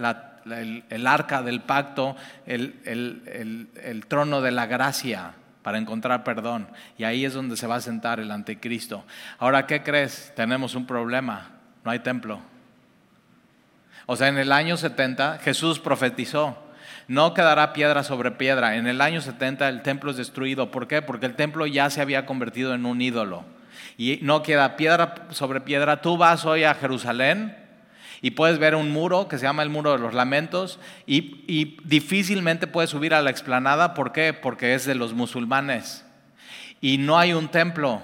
[0.45, 2.17] el, arca del pacto,
[2.47, 6.69] el, el, trono de la gracia, para encontrar perdón.
[6.97, 9.05] Y ahí es donde se va a sentar el anticristo.
[9.39, 10.33] Ahora, ¿qué crees?
[10.35, 11.58] Tenemos un problema.
[11.89, 12.39] No hay templo.
[14.05, 16.59] O sea, en el año 70 Jesús profetizó.
[17.07, 18.77] No quedará piedra sobre piedra.
[18.77, 20.71] En el año 70 el templo es destruido.
[20.71, 21.01] ¿Por qué?
[21.01, 23.43] Porque el templo ya se había convertido en un ídolo.
[23.97, 26.03] Y no queda piedra sobre piedra.
[26.03, 27.57] Tú vas hoy a Jerusalén
[28.21, 32.67] y puedes ver un muro que se llama el muro de los lamentos y, difícilmente
[32.67, 33.95] puedes subir a la explanada.
[33.95, 34.35] ¿Por qué?
[34.35, 36.05] Porque es de los musulmanes.
[36.83, 38.03] Y no hay un templo,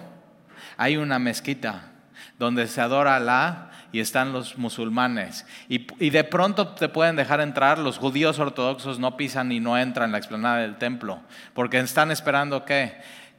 [0.78, 1.90] hay una mezquita
[2.38, 5.46] donde se adora a Alá y están los musulmanes.
[5.68, 10.07] Y, de pronto te pueden dejar entrar, los judíos ortodoxos no pisan y no entran
[10.07, 11.20] en la explanada del templo,
[11.54, 12.92] porque están esperando que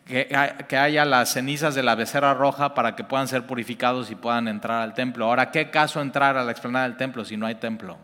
[0.06, 4.48] que, haya las cenizas de la becerra roja para que puedan ser purificados y puedan
[4.48, 5.26] entrar al templo.
[5.26, 7.98] Ahora, ¿qué caso entrar a la explanada del templo si no hay templo?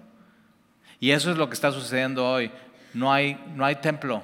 [1.00, 2.52] Y eso es lo que está sucediendo hoy.
[2.94, 4.24] No hay, no hay templo.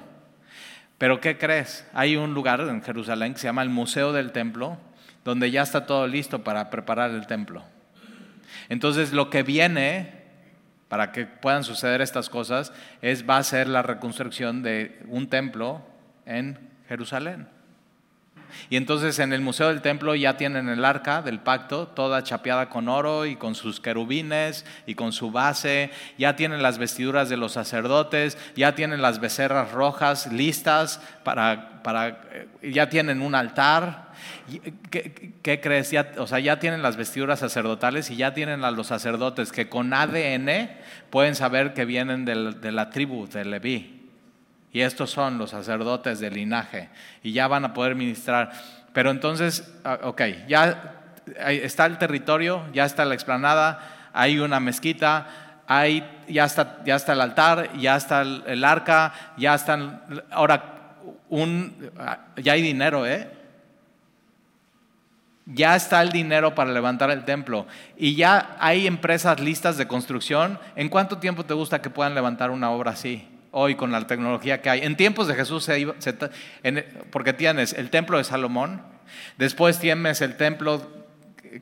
[0.98, 1.88] Pero ¿qué crees?
[1.94, 4.76] Hay un lugar en Jerusalén que se llama el Museo del Templo,
[5.24, 7.64] donde ya está todo listo para preparar el templo.
[8.68, 10.18] Entonces lo que viene
[10.88, 15.82] para que puedan suceder estas cosas es va a ser la reconstrucción de un templo
[16.26, 17.48] en Jerusalén.
[18.70, 22.68] Y entonces en el Museo del Templo ya tienen el arca del pacto, toda chapeada
[22.68, 27.36] con oro y con sus querubines y con su base, ya tienen las vestiduras de
[27.36, 34.08] los sacerdotes, ya tienen las becerras rojas listas para, para eh, ya tienen un altar.
[34.90, 35.90] ¿Qué, crees?
[35.90, 39.68] Ya, o sea, ya tienen las vestiduras sacerdotales y ya tienen a los sacerdotes que
[39.68, 40.70] con ADN
[41.10, 43.97] pueden saber que vienen de la tribu de Leví.
[44.72, 46.90] Y estos son los sacerdotes del linaje.
[47.22, 48.52] Y ya van a poder ministrar.
[48.92, 50.94] Pero entonces, ah, ok, ya
[51.46, 53.80] está el territorio, ya está la explanada,
[54.12, 55.26] hay una mezquita,
[55.66, 60.02] hay, ya, está, ya está el altar, ya está el, arca, ya están...
[60.30, 60.96] Ahora,
[61.28, 63.30] un, ah, ya hay dinero, ¿eh?
[65.50, 70.58] Ya está el dinero para levantar el templo y ya hay empresas listas de construcción.
[70.76, 73.26] ¿En cuánto tiempo te gusta que puedan levantar una obra así?
[73.50, 74.80] Hoy con la tecnología que hay.
[74.80, 75.94] En tiempos de Jesús, se
[77.10, 78.82] porque tienes el templo de Salomón,
[79.36, 80.98] después tienes el templo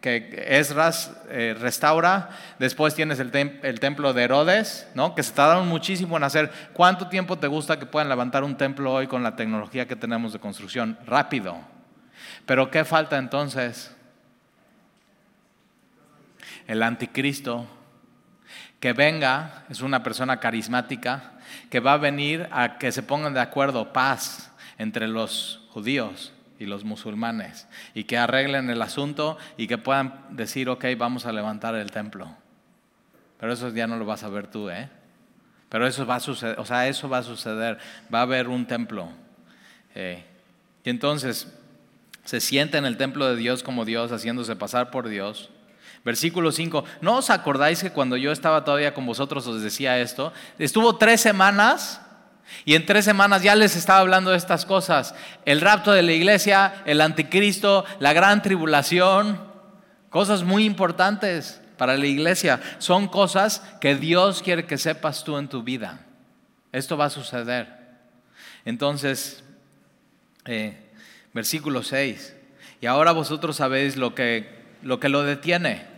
[0.00, 3.30] que Esdras eh, restaura, después tienes el,
[3.62, 5.14] el, templo de Herodes, ¿no?
[5.14, 6.50] que se tardaron muchísimo en hacer.
[6.72, 10.32] ¿Cuánto tiempo te gusta que puedan levantar un templo hoy con la tecnología que tenemos
[10.32, 10.98] de construcción?
[11.06, 11.56] Rápido.
[12.46, 13.94] Pero ¿qué falta entonces?
[16.66, 17.66] El anticristo
[18.80, 21.32] que venga, es una persona carismática,
[21.80, 26.84] va a venir a que se pongan de acuerdo paz entre los judíos y los
[26.84, 31.90] musulmanes y que arreglen el asunto y que puedan decir, ok, vamos a levantar el
[31.90, 32.34] templo.
[33.38, 34.88] Pero eso ya no lo vas a ver tú, ¿eh?
[35.68, 37.78] Pero eso va a suceder, o sea, eso va a suceder,
[38.12, 39.08] va a haber un templo.
[39.94, 40.24] Eh,
[40.84, 41.52] y entonces
[42.24, 45.50] se siente en el templo de Dios como Dios, haciéndose pasar por Dios.
[46.06, 50.32] Versículo 5, ¿no os acordáis que cuando yo estaba todavía con vosotros os decía esto?
[50.56, 52.00] Estuvo tres semanas
[52.64, 55.16] y en tres semanas ya les estaba hablando de estas cosas.
[55.44, 59.40] El rapto de la iglesia, el anticristo, la gran tribulación,
[60.08, 62.60] cosas muy importantes para la iglesia.
[62.78, 66.06] Son cosas que Dios quiere que sepas tú en tu vida.
[66.70, 67.66] Esto va a suceder.
[68.64, 69.42] Entonces,
[70.44, 70.88] eh,
[71.34, 72.36] versículo 6,
[72.80, 75.95] y ahora vosotros sabéis lo que lo, que lo detiene.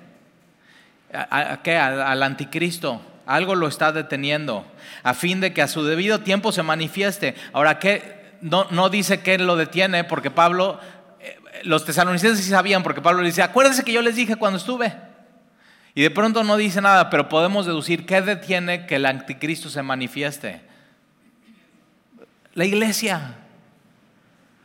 [1.12, 1.76] ¿A, qué?
[1.76, 3.00] Al, anticristo.
[3.26, 4.64] Algo lo está deteniendo
[5.02, 7.34] a fin de que a su debido tiempo se manifieste.
[7.52, 8.36] Ahora, ¿qué?
[8.40, 10.80] No, no dice que lo detiene porque Pablo,
[11.20, 14.58] eh, los tesalonicenses sí sabían porque Pablo le dice, acuérdense que yo les dije cuando
[14.58, 14.94] estuve.
[15.94, 19.82] Y de pronto no dice nada, pero podemos deducir qué detiene que el anticristo se
[19.82, 20.62] manifieste.
[22.54, 23.34] La iglesia.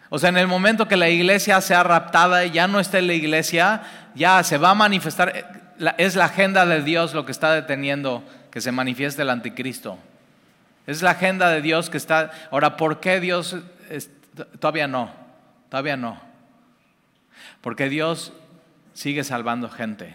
[0.09, 3.07] O sea, en el momento que la iglesia sea raptada y ya no esté en
[3.07, 3.81] la iglesia,
[4.13, 5.62] ya se va a manifestar
[5.97, 9.97] es la agenda de Dios lo que está deteniendo que se manifieste el anticristo.
[10.85, 12.31] Es la agenda de Dios que está...
[12.51, 13.57] Ahora, ¿por qué Dios...
[14.59, 15.11] todavía no,
[15.69, 16.21] todavía no.
[17.61, 18.33] Porque Dios
[18.93, 20.13] sigue salvando gente.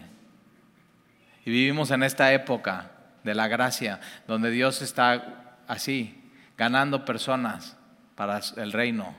[1.45, 2.91] Y vivimos en esta época
[3.23, 6.21] de la gracia, donde Dios está así,
[6.57, 7.75] ganando personas
[8.15, 9.15] para el reino.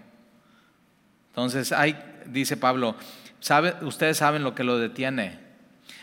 [1.28, 2.96] Entonces, hay, dice Pablo,
[3.40, 5.49] ¿sabe, ustedes saben lo que lo detiene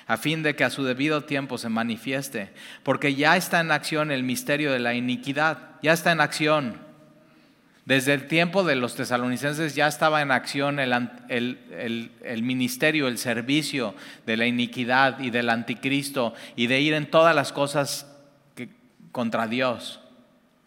[0.07, 2.51] a fin de que a su debido tiempo se manifieste,
[2.83, 6.87] porque ya está en acción el misterio de la iniquidad, ya está en acción.
[7.87, 14.35] Desde el tiempo de los tesalonicenses ya estaba en acción el, ministerio, el servicio de
[14.35, 18.07] la iniquidad y del anticristo y de ir en todas las cosas
[19.13, 20.01] contra Dios.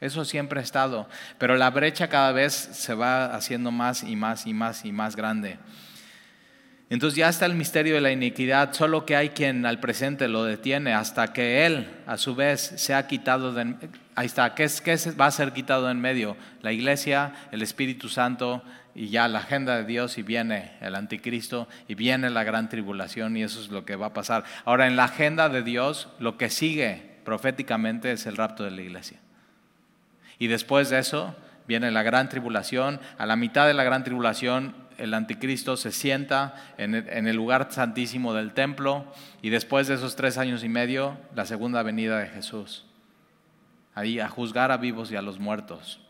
[0.00, 1.08] Eso siempre ha estado.
[1.36, 5.14] Pero la brecha cada vez se va haciendo más y más y más y más
[5.14, 5.58] grande.
[6.90, 10.42] Entonces ya está el misterio de la iniquidad, solo que hay quien al presente lo
[10.42, 13.76] detiene hasta que él a su vez se ha quitado de...
[14.16, 16.36] Ahí está, ¿qué, es, qué va a ser quitado en medio?
[16.62, 21.68] La iglesia, el Espíritu Santo y ya la agenda de Dios y viene el anticristo
[21.86, 24.42] y viene la gran tribulación y eso es lo que va a pasar.
[24.64, 28.82] Ahora en la agenda de Dios lo que sigue proféticamente es el rapto de la
[28.82, 29.20] iglesia.
[30.40, 31.36] Y después de eso
[31.68, 36.54] viene la gran tribulación, a la mitad de la gran tribulación el anticristo se sienta
[36.76, 36.94] en
[37.26, 39.06] el lugar santísimo del templo
[39.40, 42.84] y después de esos tres años y medio, la segunda venida de Jesús.
[43.94, 46.00] Ahí a juzgar a vivos y a los muertos.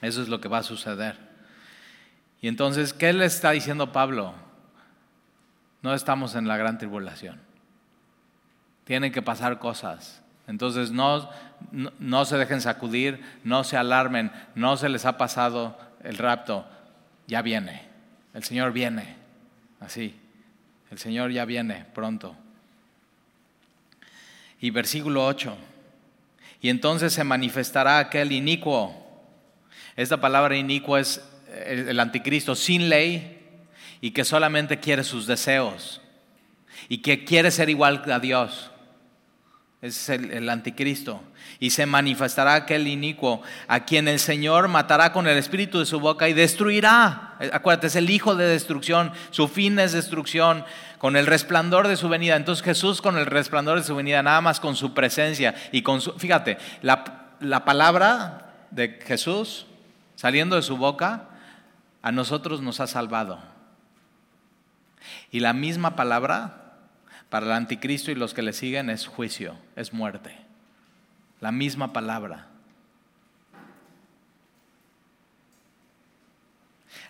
[0.00, 1.18] Eso es lo que va a suceder.
[2.40, 4.32] Y entonces, ¿qué le está diciendo Pablo?
[5.82, 7.38] No estamos en la gran tribulación.
[8.84, 10.22] Tienen que pasar cosas.
[10.46, 11.28] Entonces no,
[11.98, 16.66] no, se dejen sacudir, no se alarmen, no se les ha pasado el rapto
[17.28, 17.82] ya viene,
[18.34, 19.14] el Señor viene,
[19.78, 20.14] así,
[20.90, 22.34] el Señor ya viene pronto.
[24.60, 25.56] Y versículo 8,
[26.60, 29.06] y entonces se manifestará aquel inicuo.
[29.94, 31.22] Esta palabra inicuo es
[31.66, 33.38] el anticristo sin ley
[34.00, 36.00] y que solamente quiere sus deseos
[36.88, 38.70] y que quiere ser igual a Dios.
[39.80, 41.22] Es el, anticristo.
[41.60, 46.00] Y se manifestará aquel inicuo a quien el Señor matará con el espíritu de su
[46.00, 47.36] boca y destruirá.
[47.52, 49.12] Acuérdate, es el hijo de destrucción.
[49.30, 50.64] Su fin es destrucción
[50.98, 52.34] con el resplandor de su venida.
[52.34, 56.00] Entonces Jesús con el resplandor de su venida, nada más con su presencia y con
[56.00, 56.12] su...
[56.14, 59.66] Fíjate, la, la palabra de Jesús
[60.16, 61.28] saliendo de su boca
[62.02, 63.38] a nosotros nos ha salvado.
[65.30, 66.67] Y la misma palabra
[67.30, 70.36] para el anticristo y los que le siguen es juicio, es muerte.
[71.40, 72.48] La misma palabra.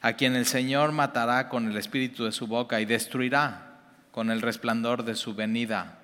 [0.01, 3.79] A quien el Señor matará con el espíritu de su boca y destruirá
[4.13, 5.99] con el resplandor de su venida.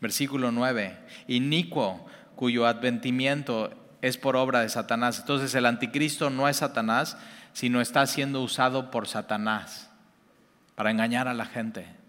[0.00, 0.98] Versículo 9.
[1.28, 3.72] Inicuo, cuyo adventimiento
[4.02, 5.20] es por obra de Satanás.
[5.20, 7.16] Entonces el anticristo no es Satanás,
[7.52, 9.90] sino está siendo usado por Satanás
[10.74, 11.99] para engañar a la gente.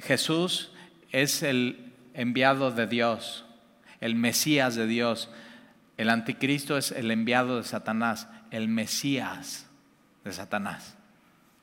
[0.00, 0.70] Jesús
[1.12, 3.44] es el enviado de Dios,
[4.00, 5.30] el Mesías de Dios.
[5.96, 9.66] El anticristo es el enviado de Satanás, el Mesías
[10.24, 10.96] de Satanás.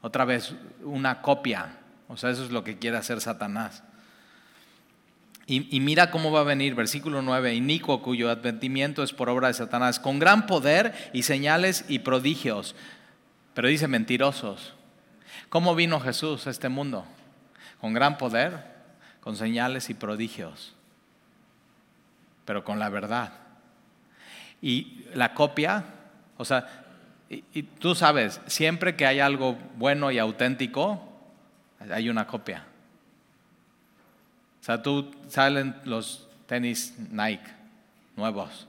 [0.02, 1.78] Otra vez, una copia.
[2.08, 3.84] O sea, eso es lo que quiere hacer Satanás.
[5.48, 9.54] Y, mira cómo va a venir, versículo 9, inicuo cuyo adventimiento es por obra de
[9.54, 12.76] Satanás, con gran poder y señales y prodigios.
[13.54, 14.74] Pero dice mentirosos.
[15.50, 17.06] ¿Cómo vino Jesús a este mundo?
[17.80, 18.64] Con gran poder,
[19.22, 20.74] con señales y prodigios,
[22.46, 23.34] pero con la verdad.
[24.62, 25.84] Y la copia,
[26.38, 26.86] o sea,
[27.30, 31.02] y, tú sabes, siempre que hay algo bueno y auténtico,
[31.92, 32.66] hay una copia.
[34.62, 37.52] O sea, tú salen los tenis Nike
[38.16, 38.68] nuevos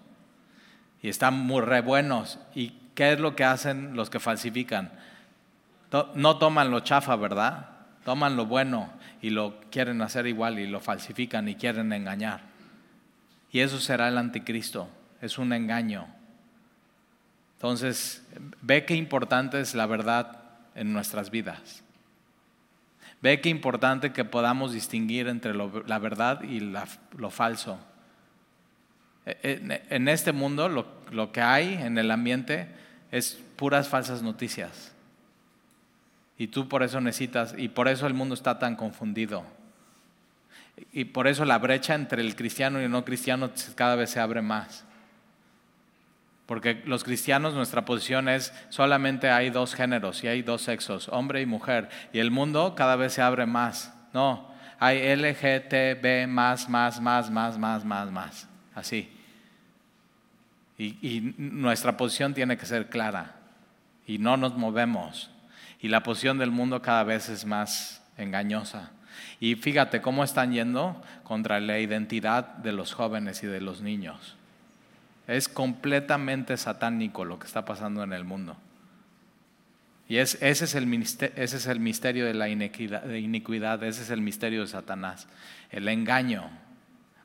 [1.02, 2.38] y están muy re buenos.
[2.54, 4.90] ¿Y qué es lo que hacen los que falsifican?
[6.14, 7.70] No toman lo chafa, ¿verdad?
[8.04, 12.42] Toman lo bueno y lo quieren hacer igual y lo falsifican y quieren engañar.
[13.50, 14.88] Y eso será el anticristo,
[15.20, 16.06] es un engaño.
[17.54, 18.26] Entonces,
[18.60, 20.42] ve qué importante es la verdad
[20.74, 21.82] en nuestras vidas.
[23.22, 27.78] Ve qué importante que podamos distinguir entre la verdad y lo falso.
[29.24, 32.68] E, e, en, este mundo lo que hay en el ambiente
[33.10, 34.95] es puras falsas noticias.
[36.38, 39.44] Y tú por eso necesitas, y por eso el mundo está tan confundido.
[40.92, 44.20] Y por eso la brecha entre el cristiano y el no cristiano cada vez se
[44.20, 44.84] abre más.
[46.44, 51.40] Porque los cristianos, nuestra posición es solamente hay dos géneros y hay dos sexos, hombre
[51.40, 51.88] y mujer.
[52.12, 53.92] Y el mundo cada vez se abre más.
[54.12, 58.48] No, hay LGTB más, más, más, más, más, más, más.
[58.74, 59.10] Así.
[60.78, 63.36] Y, y nuestra posición tiene que ser clara.
[64.06, 65.30] Y no nos movemos.
[65.86, 68.90] Y la posición del mundo cada vez es más engañosa.
[69.38, 74.34] Y fíjate cómo están yendo contra la identidad de los jóvenes y de los niños.
[75.28, 78.56] Es completamente satánico lo que está pasando en el mundo.
[80.08, 80.86] Y es, ese, es el,
[81.78, 85.28] misterio de la de iniquidad, ese es el misterio de Satanás,
[85.70, 86.50] el engaño.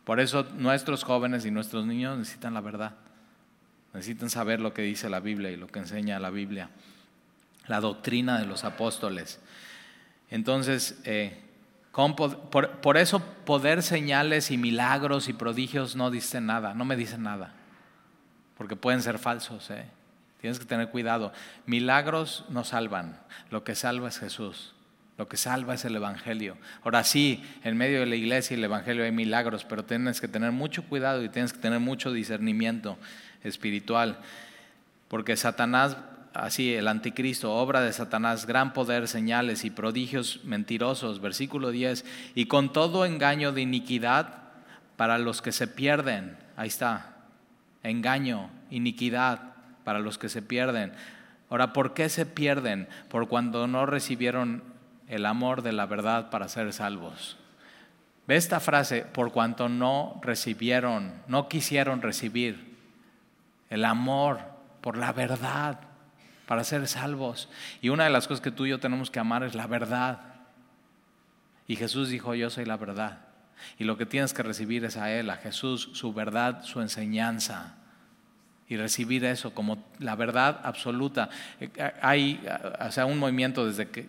[0.04, 2.94] Por eso nuestros jóvenes y nuestros niños necesitan la verdad,
[3.96, 6.70] necesitan saber lo que dice la Biblia y lo que enseña la Biblia
[7.68, 9.39] la doctrina de los apóstoles.
[10.30, 11.39] Entonces, eh,
[11.91, 17.53] por, eso poder, señales y milagros y prodigios no dicen nada, no me dicen nada,
[18.57, 19.70] porque pueden ser falsos.
[19.72, 19.86] ¿eh?
[20.39, 21.34] Tienes que tener cuidado.
[21.66, 24.74] Milagros no salvan, lo que salva es Jesús.
[25.18, 26.57] Lo que salva es el Evangelio.
[26.84, 30.28] Ahora sí, en medio de la iglesia y el Evangelio hay milagros, pero tienes que
[30.28, 32.97] tener mucho cuidado y tienes que tener mucho discernimiento
[33.43, 34.18] espiritual,
[35.09, 35.97] porque Satanás
[36.34, 42.06] así el anticristo, obra de Satanás, gran poder, señales y prodigios mentirosos, versículo 10,
[42.36, 44.36] y con todo engaño de iniquidad
[44.96, 46.38] para los que se pierden.
[46.56, 47.16] Ahí está,
[47.84, 49.54] engaño, iniquidad
[49.84, 50.94] para los que se pierden.
[51.50, 52.88] Ahora, ¿por qué se pierden?
[53.10, 54.64] Por cuando no recibieron
[55.08, 57.38] el amor de la verdad para ser salvos.
[58.28, 62.78] Ve esta frase, por cuanto no recibieron, no quisieron recibir
[63.70, 64.40] el amor
[64.80, 65.91] por la verdad
[66.52, 67.47] para ser salvos.
[67.82, 70.20] Y una de las cosas que tú y yo tenemos que amar es la verdad.
[71.66, 73.20] Y Jesús dijo, yo soy la verdad.
[73.80, 77.76] Y lo que tienes que recibir es a Él, a Jesús, su verdad, su enseñanza.
[78.68, 81.30] Y recibir eso como la verdad absoluta.
[82.02, 82.45] Hay
[82.86, 84.06] o sea, un movimiento desde que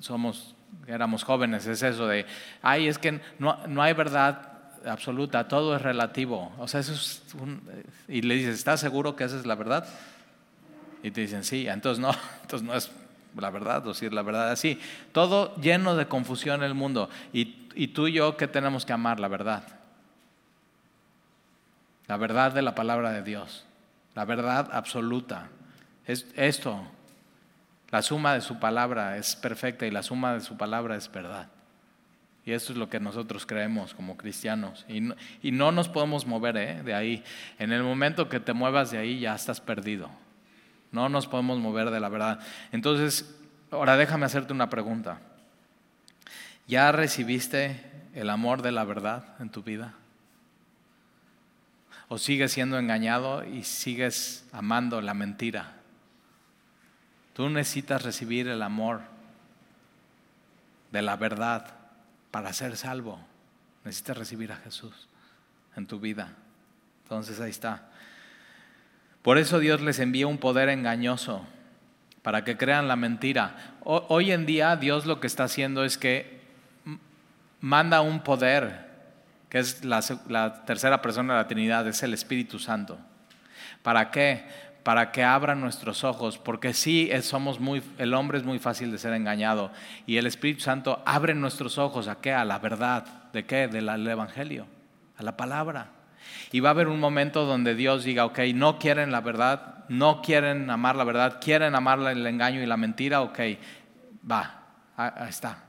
[0.00, 0.56] somos,
[0.88, 2.26] éramos jóvenes, es eso de,
[2.60, 6.52] ay, es que no, no hay verdad absoluta, todo es relativo.
[6.58, 7.22] O sea, eso es
[8.08, 9.88] y le dices, ¿estás seguro que esa es la verdad?
[11.02, 12.10] Y te dicen, sí, entonces no,
[12.42, 12.90] entonces no es
[13.36, 14.80] la verdad, o si es la verdad así.
[15.12, 17.08] Todo lleno de confusión en el mundo.
[17.32, 17.44] Y,
[17.88, 19.20] tú y yo, ¿qué tenemos que amar?
[19.20, 19.62] La verdad.
[22.06, 23.64] La verdad de la palabra de Dios.
[24.14, 25.48] La verdad absoluta.
[26.06, 26.82] Es esto.
[27.90, 31.48] La suma de su palabra es perfecta y la suma de su palabra es verdad.
[32.44, 34.86] Y eso es lo que nosotros creemos como cristianos.
[34.88, 36.82] Y no, y no nos podemos mover ¿eh?
[36.82, 37.22] de ahí.
[37.58, 40.10] En el momento que te muevas de ahí ya estás perdido.
[40.92, 42.40] No nos podemos mover de la verdad.
[42.72, 43.34] Entonces,
[43.70, 45.20] ahora déjame hacerte una pregunta.
[46.66, 47.80] ¿Ya recibiste
[48.14, 49.94] el amor de la verdad en tu vida?
[52.08, 55.74] ¿O sigues siendo engañado y sigues amando la mentira?
[57.34, 59.02] Tú necesitas recibir el amor
[60.90, 61.74] de la verdad
[62.30, 63.20] para ser salvo.
[63.84, 65.08] Necesitas recibir a Jesús
[65.76, 66.34] en tu vida.
[67.04, 67.90] Entonces ahí está.
[69.22, 71.44] Por eso Dios les envía un poder engañoso
[72.22, 73.74] para que crean la mentira.
[73.84, 76.40] Hoy en día Dios lo que está haciendo es que
[77.60, 78.86] manda un poder,
[79.48, 80.02] que es la,
[80.64, 82.98] tercera persona de la Trinidad, es el Espíritu Santo.
[83.82, 84.46] ¿Para qué?
[84.82, 88.98] Para que abran nuestros ojos, porque sí somos muy, el hombre es muy fácil de
[88.98, 89.72] ser engañado
[90.06, 92.32] y el Espíritu Santo abre nuestros ojos a qué?
[92.32, 93.68] A la verdad, ¿de qué?
[93.68, 94.66] Del Evangelio,
[95.16, 95.97] a la palabra.
[96.52, 100.22] Y va a haber un momento donde Dios diga, ok, no quieren la verdad, no
[100.22, 103.38] quieren amar la verdad, quieren amar el engaño y la mentira, ok,
[104.30, 104.62] va,
[105.28, 105.64] está,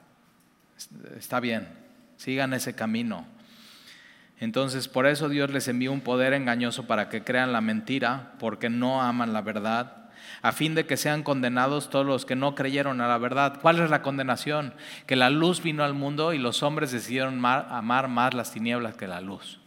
[1.18, 1.68] está bien,
[2.18, 3.26] sigan ese camino.
[4.40, 8.70] Entonces, por eso Dios les envió un poder engañoso para que crean la mentira, porque
[8.70, 10.00] no aman la verdad,
[10.42, 13.60] a fin de que sean condenados todos los que no creyeron a la verdad.
[13.62, 14.74] ¿Cuál es la condenación?
[15.06, 19.08] Que la luz vino al mundo y los hombres decidieron amar más las tinieblas que
[19.08, 19.59] la luz.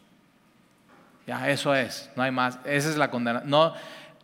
[1.27, 2.59] Ya, eso es, no hay más.
[2.65, 3.43] Esa es la condena.
[3.45, 3.75] No,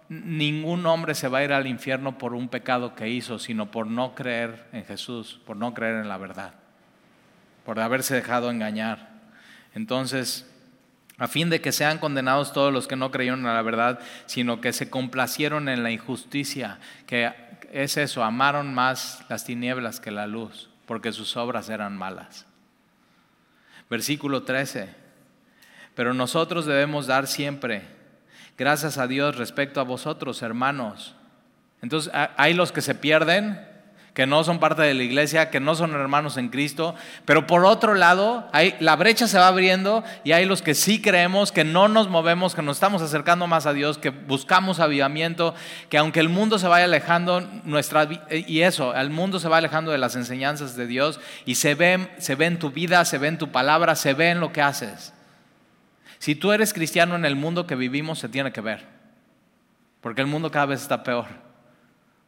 [0.08, 3.86] ningún hombre se va a ir al infierno por un pecado que hizo, sino por
[3.86, 6.54] no creer en Jesús, por no creer en la verdad,
[7.64, 9.10] por haberse dejado engañar.
[9.74, 10.50] Entonces,
[11.18, 14.60] a fin de que sean condenados todos los que no creyeron en la verdad, sino
[14.60, 17.32] que se complacieron en la injusticia, que
[17.72, 22.46] es eso, amaron más las tinieblas que la luz, porque sus obras eran malas.
[23.90, 25.07] Versículo 13.
[25.98, 27.82] Pero nosotros debemos dar siempre
[28.56, 31.16] gracias a Dios respecto a vosotros, hermanos.
[31.82, 33.66] Entonces, hay los que se pierden,
[34.14, 36.94] que no son parte de la iglesia, que no son hermanos en Cristo,
[37.24, 41.02] pero por otro lado, hay, la brecha se va abriendo y hay los que sí
[41.02, 45.52] creemos, que no nos movemos, que nos estamos acercando más a Dios, que buscamos avivamiento,
[45.88, 49.90] que aunque el mundo se vaya alejando, nuestra, y eso, el mundo se va alejando
[49.90, 53.26] de las enseñanzas de Dios y se ve, se ve en tu vida, se ve
[53.26, 55.12] en tu palabra, se ve en lo que haces.
[56.18, 58.86] Si tú eres cristiano en el mundo que vivimos, se tiene que ver.
[60.00, 61.26] Porque el mundo cada vez está peor.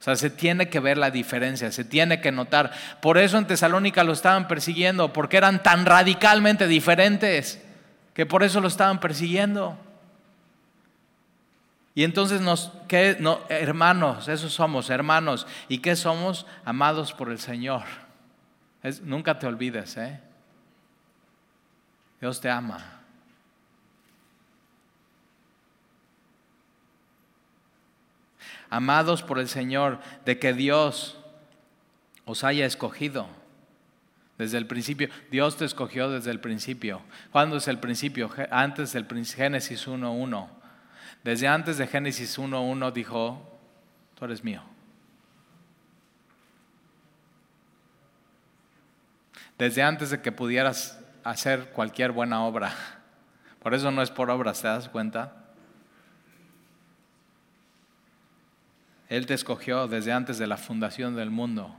[0.00, 2.72] O sea, se tiene que ver la diferencia, se tiene que notar.
[3.02, 7.62] Por eso en Tesalónica lo estaban persiguiendo, porque eran tan radicalmente diferentes,
[8.14, 9.76] que por eso lo estaban persiguiendo.
[11.94, 13.16] Y entonces nos, ¿qué?
[13.20, 15.46] No, hermanos, esos somos, hermanos.
[15.68, 16.46] ¿Y qué somos?
[16.64, 17.82] Amados por el Señor.
[19.02, 20.18] nunca te olvides, ¿eh?
[22.20, 22.99] Dios te ama.
[28.70, 31.18] Amados por el Señor, de que Dios
[32.24, 33.28] os haya escogido,
[34.38, 35.10] Desde el principio.
[35.30, 37.02] Dios te escogió desde el principio.
[37.30, 38.30] ¿Cuándo es el principio?
[38.50, 40.48] Antes del Génesis 1.1.
[41.22, 43.60] Desde antes de Génesis 1.1 dijo,
[44.14, 44.62] tú eres mío.
[49.58, 52.72] Desde antes de que pudieras hacer cualquier buena obra.
[53.62, 55.39] Por eso no es por obras, ¿te das cuenta?
[59.10, 61.76] Él te escogió desde antes de la fundación del mundo.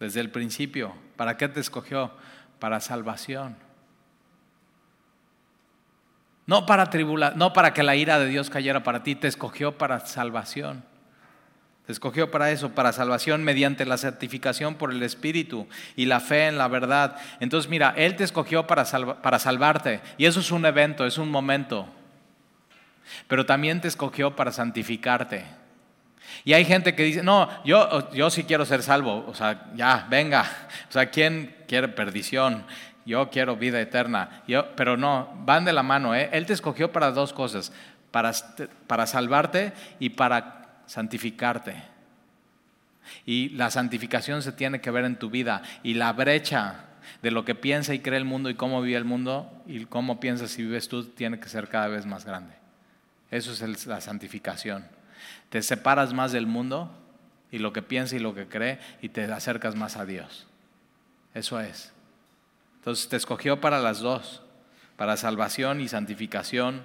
[0.00, 0.92] Desde el principio.
[1.16, 2.10] ¿Para qué te escogió?
[2.58, 3.56] Para salvación.
[6.46, 9.78] No para tribula, no para que la ira de Dios cayera para ti, te escogió
[9.78, 10.84] para salvación.
[11.86, 15.66] Te escogió para eso, para salvación mediante la certificación por el Espíritu
[15.96, 17.16] y la fe en la verdad.
[17.40, 18.84] Entonces, mira, Él te escogió para,
[19.20, 21.86] para salvarte y eso es un evento, es un momento.
[23.28, 25.44] Pero también te escogió para santificarte.
[26.42, 30.06] Y hay gente que dice, no, yo, yo sí quiero ser salvo, o sea, ya,
[30.08, 30.44] venga,
[30.88, 32.64] o sea, ¿quién quiere perdición?
[33.04, 36.30] Yo quiero vida eterna, yo, pero no, van de la mano, ¿eh?
[36.32, 37.72] Él te escogió para dos cosas,
[38.10, 38.32] para,
[38.86, 41.82] para salvarte y para santificarte.
[43.26, 45.62] Y la santificación se tiene que ver en tu vida.
[45.82, 46.86] Y la brecha
[47.22, 50.20] de lo que piensa y cree el mundo y cómo vive el mundo y cómo
[50.20, 52.54] piensas y vives tú tiene que ser cada vez más grande.
[53.30, 54.86] Eso es la santificación.
[55.50, 56.90] Te separas más del mundo
[57.50, 60.46] y lo que piensa y lo que cree y te acercas más a Dios.
[61.34, 61.92] Eso es.
[62.76, 64.42] Entonces te escogió para las dos,
[64.96, 66.84] para salvación y santificación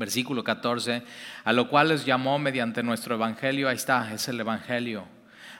[0.00, 1.02] Versículo 14,
[1.44, 5.04] a lo cual les llamó mediante nuestro Evangelio, ahí está, es el Evangelio,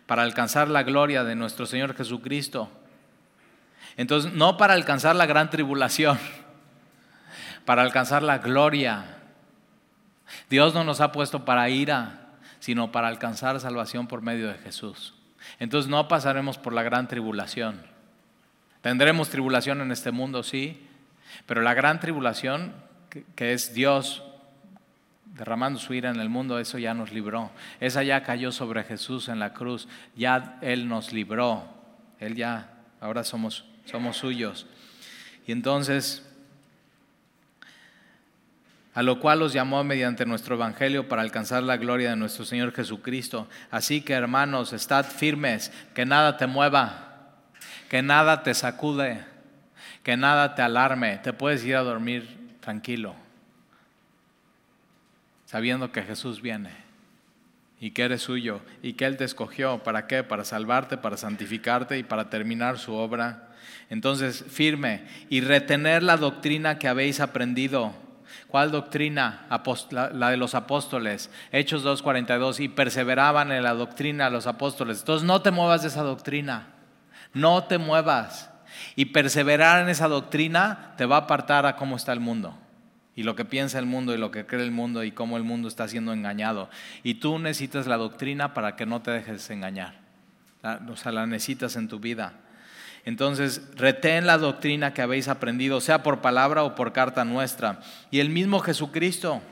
[0.07, 2.71] para alcanzar la gloria de nuestro Señor Jesucristo.
[3.99, 6.19] Entonces, no para alcanzar la gran tribulación,
[7.67, 9.19] para alcanzar la gloria.
[10.49, 15.13] Dios no nos ha puesto para ira, sino para alcanzar salvación por medio de Jesús.
[15.59, 17.83] Entonces no pasaremos por la gran tribulación.
[18.81, 20.87] Tendremos tribulación en este mundo, sí,
[21.45, 22.73] pero la gran tribulación,
[23.37, 24.23] que, es Dios
[25.35, 27.51] derramando su ira en el mundo, eso ya nos libró.
[27.81, 31.65] Esa ya cayó sobre Jesús en la cruz, ya Él nos libró.
[32.19, 32.71] Él ya,
[33.01, 34.67] ahora somos, somos suyos.
[35.47, 36.27] Y entonces,
[38.93, 42.73] a lo cual los llamó mediante nuestro Evangelio para alcanzar la gloria de nuestro Señor
[42.73, 43.49] Jesucristo.
[43.71, 47.31] Así que hermanos, estad firmes, que nada te mueva,
[47.89, 49.25] que nada te sacude,
[50.03, 51.19] que nada te alarme.
[51.19, 53.15] Te puedes ir a dormir tranquilo
[55.51, 56.71] sabiendo que Jesús viene
[57.81, 59.83] y que eres suyo y que Él te escogió.
[59.83, 60.23] ¿Para qué?
[60.23, 63.49] Para salvarte, para santificarte y para terminar su obra.
[63.89, 67.93] Entonces, firme y retener la doctrina que habéis aprendido.
[68.47, 69.49] ¿Cuál doctrina?
[70.13, 71.31] La de los apóstoles.
[71.51, 72.61] Hechos 2.42.
[72.61, 75.01] Y perseveraban en la doctrina los apóstoles.
[75.01, 76.69] Entonces, no te muevas de esa doctrina.
[77.35, 78.51] No te muevas.
[78.95, 82.57] Y perseverar en esa doctrina te va a apartar a cómo está el mundo
[83.21, 85.43] y lo que piensa el mundo y lo que cree el mundo y cómo el
[85.43, 86.71] mundo está siendo engañado.
[87.03, 90.01] Y tú necesitas la doctrina para que no te dejes engañar.
[90.89, 92.33] O sea, la necesitas en tu vida.
[93.05, 97.81] Entonces, retén la doctrina que habéis aprendido, sea por palabra o por carta nuestra.
[98.11, 99.43] Y el mismo Jesucristo,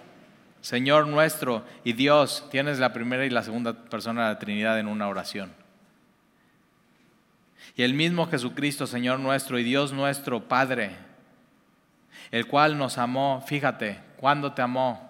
[0.62, 4.88] Señor nuestro y Dios, tienes la primera y la segunda persona de la Trinidad en
[4.88, 5.52] una oración.
[7.76, 11.07] Y el mismo Jesucristo, Señor nuestro y Dios nuestro, Padre,
[12.30, 15.08] el cual nos amó, fíjate, ¿cuándo te amó?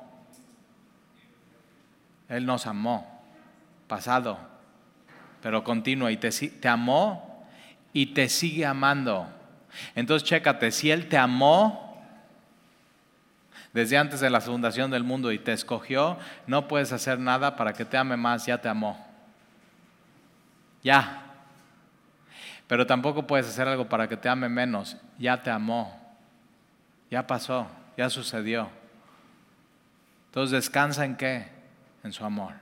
[2.28, 3.22] Él nos amó,
[3.86, 4.38] pasado,
[5.42, 7.46] pero continuo, y te, te amó
[7.92, 9.26] y te sigue amando.
[9.94, 11.88] Entonces, chécate, si Él te amó
[13.72, 17.72] desde antes de la fundación del mundo y te escogió, no puedes hacer nada para
[17.72, 19.06] que te ame más, ya te amó.
[20.82, 21.24] Ya.
[22.66, 25.97] Pero tampoco puedes hacer algo para que te ame menos, ya te amó.
[27.10, 28.68] Ya pasó, ya sucedió.
[30.26, 31.48] Entonces descansa en qué?
[32.04, 32.54] En su amor.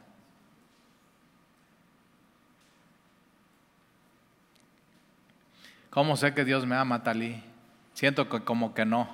[5.91, 7.43] ¿Cómo sé que Dios me ama, Talí?
[7.95, 9.09] Siento que como que no.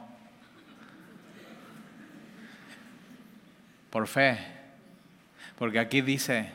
[3.91, 4.39] Por fe.
[5.59, 6.53] Porque aquí dice,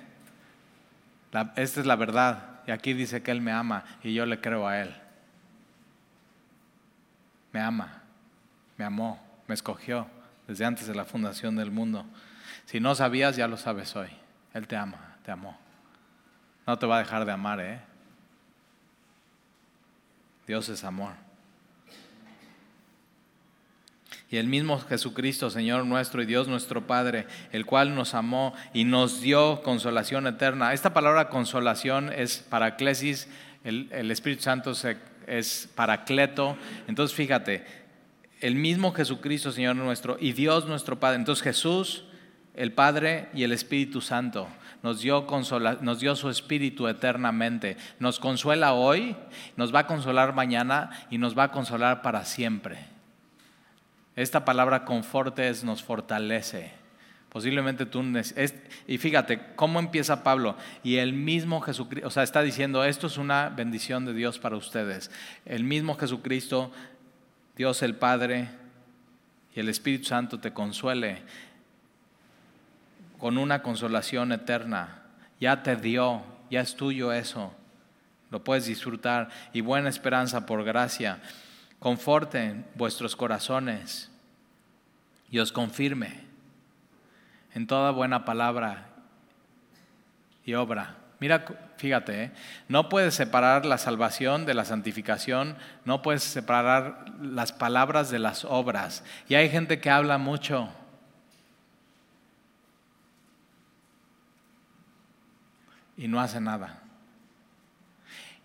[1.56, 4.68] esta es la verdad, y aquí dice que Él me ama y yo le creo
[4.68, 4.94] a Él.
[7.54, 8.04] Me ama
[8.78, 10.08] me amó, me escogió
[10.48, 12.06] desde antes de la fundación del mundo.
[12.66, 14.10] Si no sabías, ya lo sabes hoy.
[14.54, 15.58] Él te ama, te amó.
[16.66, 17.80] No te va a dejar de amar, ¿eh?
[20.46, 21.14] Dios es amor.
[24.30, 28.84] Y el mismo Jesucristo, Señor nuestro y Dios nuestro Padre, el cual nos amó y
[28.84, 30.74] nos dio consolación eterna.
[30.74, 33.30] Esta palabra consolación es paraclesis,
[33.64, 34.74] el, el Espíritu Santo
[35.28, 36.58] es paracleto.
[36.88, 37.66] Entonces fíjate,
[38.42, 41.18] el mismo Jesucristo, Señor nuestro, y Dios nuestro Padre.
[41.18, 42.06] Entonces Jesús,
[42.56, 44.48] el Padre y el Espíritu Santo
[44.84, 45.28] nos dio,
[45.82, 47.78] nos dio su Espíritu eternamente.
[48.00, 49.16] Nos consuela hoy,
[49.56, 52.86] nos va a consolar mañana y nos va a consolar para siempre.
[54.16, 56.72] Esta palabra confortes nos fortalece.
[57.30, 58.04] Posiblemente tú...
[58.88, 60.56] y fíjate, ¿cómo empieza Pablo?
[60.84, 64.56] Y el mismo Jesucristo, o sea, está diciendo, esto es una bendición de Dios para
[64.56, 65.12] ustedes.
[65.46, 66.72] El mismo Jesucristo,
[67.58, 68.50] Dios el Padre
[69.56, 71.24] y el Espíritu Santo te consuele
[73.18, 75.02] con una consolación eterna.
[75.40, 77.52] Ya te dio, ya es tuyo eso.
[78.30, 81.20] Lo puedes disfrutar y buena esperanza por gracia
[81.80, 84.12] conforte vuestros corazones
[85.32, 86.22] y os confirme
[87.56, 88.90] en toda buena palabra
[90.46, 90.96] y obra.
[91.20, 91.44] Mira,
[91.78, 92.32] fíjate, ¿eh?
[92.68, 95.56] no puedes separar la salvación de la santificación,
[95.86, 99.04] no puedes separar las palabras de las obras.
[99.30, 100.70] Y hay gente que habla mucho.
[105.96, 106.82] Y no hace nada.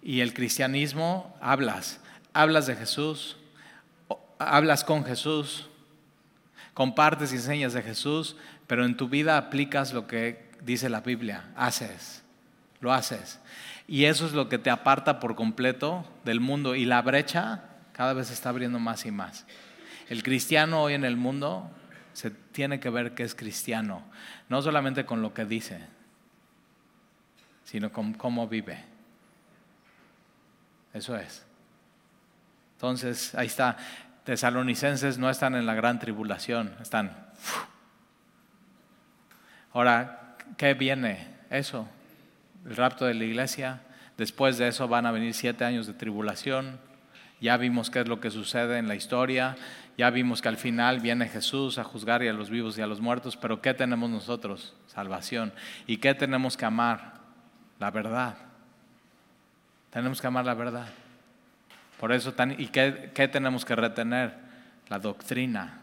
[0.03, 2.01] Y el cristianismo hablas,
[2.33, 3.37] hablas de Jesús,
[4.39, 5.69] hablas con Jesús,
[6.75, 11.51] compartes y enseñas de Jesús, pero en tu vida aplicas lo que dice la Biblia,
[11.57, 12.22] haces,
[12.83, 13.41] lo haces.
[13.89, 16.75] Y eso es lo que te aparta por completo del mundo.
[16.75, 19.47] Y la brecha cada vez se está abriendo más y más.
[20.09, 21.71] El cristiano hoy en el mundo
[22.13, 24.03] se tiene que ver que es cristiano,
[24.49, 25.81] no solamente con lo que dice,
[27.65, 28.85] sino con cómo vive.
[30.93, 31.47] Eso es.
[32.75, 33.77] Entonces, ahí está.
[34.25, 37.17] Tesalonicenses no están en la gran tribulación, están.
[39.73, 41.29] Ahora, ¿qué viene?
[41.49, 41.89] Eso,
[42.67, 43.81] el rapto de la iglesia.
[44.17, 46.79] Después de eso van a venir siete años de tribulación.
[47.41, 49.57] Ya vimos qué es lo que sucede en la historia.
[49.99, 52.87] Ya vimos que al final viene Jesús a juzgar y a los vivos y a
[52.87, 53.37] los muertos.
[53.37, 54.75] Pero ¿qué tenemos nosotros?
[54.87, 55.53] Salvación.
[55.87, 57.15] ¿Y qué tenemos que amar?
[57.79, 58.37] La verdad.
[59.91, 60.87] Tenemos que amar la verdad.
[62.03, 64.35] Por eso, ¿y qué, tenemos que retener?
[64.89, 65.83] La doctrina.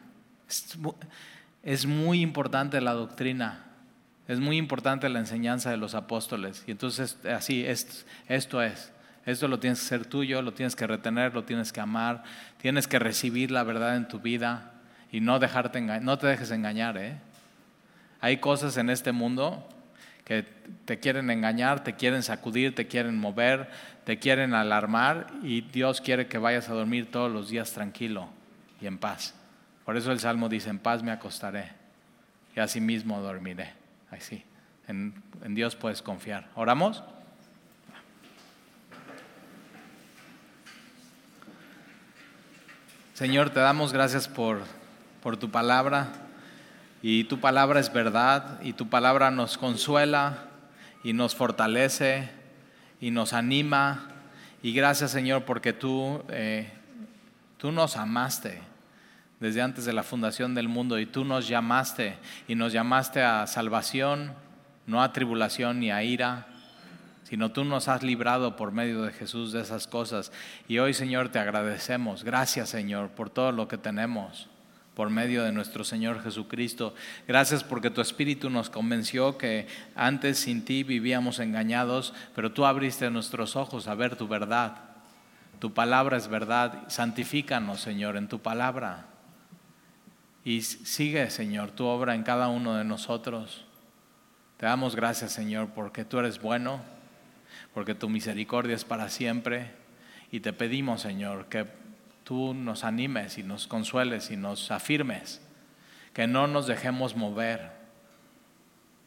[1.64, 3.66] Es, muy importante la doctrina.
[4.30, 6.64] Es muy importante la enseñanza de los apóstoles.
[6.68, 8.92] Y entonces, así, esto, esto es.
[9.26, 12.22] Esto lo tienes que ser tuyo, lo tienes que retener, lo tienes que amar,
[12.62, 14.74] tienes que recibir la verdad en tu vida
[15.12, 16.96] y no, dejarte no te dejes engañar.
[16.98, 17.18] ¿eh?
[18.22, 19.68] Hay cosas en este mundo
[20.26, 20.46] que
[20.86, 23.68] te quieren engañar, te quieren sacudir, te quieren mover,
[24.04, 28.30] te quieren alarmar y Dios quiere que vayas a dormir todos los días tranquilo
[28.80, 29.34] y en paz.
[29.86, 31.72] Por eso el Salmo dice, en paz me acostaré
[32.56, 33.20] y así mismo
[34.12, 34.44] Así,
[34.88, 36.50] en, en Dios puedes confiar.
[36.56, 37.04] ¿Oramos?
[43.20, 44.62] Señor, te damos gracias por,
[45.22, 46.08] por tu palabra
[47.02, 50.46] y tu palabra es verdad y tu palabra nos consuela
[51.04, 52.30] y nos fortalece
[53.02, 54.08] y nos anima.
[54.64, 56.72] Y gracias Señor porque tú, eh,
[57.58, 58.62] tú nos amaste
[59.40, 62.18] desde antes de la fundación del mundo y tú nos llamaste
[62.48, 64.34] y nos llamaste a salvación,
[64.86, 66.48] no a tribulación ni a ira,
[67.24, 70.32] sino tú nos has librado por medio de Jesús de esas cosas.
[70.68, 72.24] Y hoy Señor te agradecemos.
[72.24, 74.50] Gracias Señor por todo lo que tenemos
[75.00, 76.94] por medio de nuestro Señor Jesucristo.
[77.26, 79.66] Gracias porque tu Espíritu nos convenció que
[79.96, 84.76] antes sin ti vivíamos engañados, pero tú abriste nuestros ojos a ver tu verdad.
[85.60, 86.84] Tu palabra es verdad.
[86.90, 89.06] Santifícanos, Señor, en tu palabra.
[90.44, 93.66] Y sigue, Señor, tu obra en cada uno de nosotros.
[94.58, 96.82] Te damos gracias, Señor, porque tú eres bueno,
[97.74, 99.72] porque tu misericordia es para siempre.
[100.32, 101.66] Y te pedimos, Señor, que
[102.24, 105.42] tú nos animes y nos consueles y nos afirmes,
[106.14, 107.72] que no nos dejemos mover,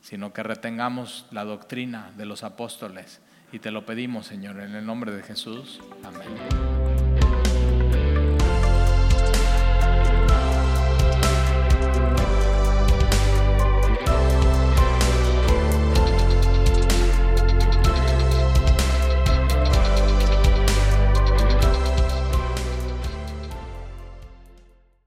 [0.01, 3.21] sino que retengamos la doctrina de los apóstoles.
[3.53, 5.81] Y te lo pedimos, Señor, en el nombre de Jesús.
[6.03, 6.82] Amén.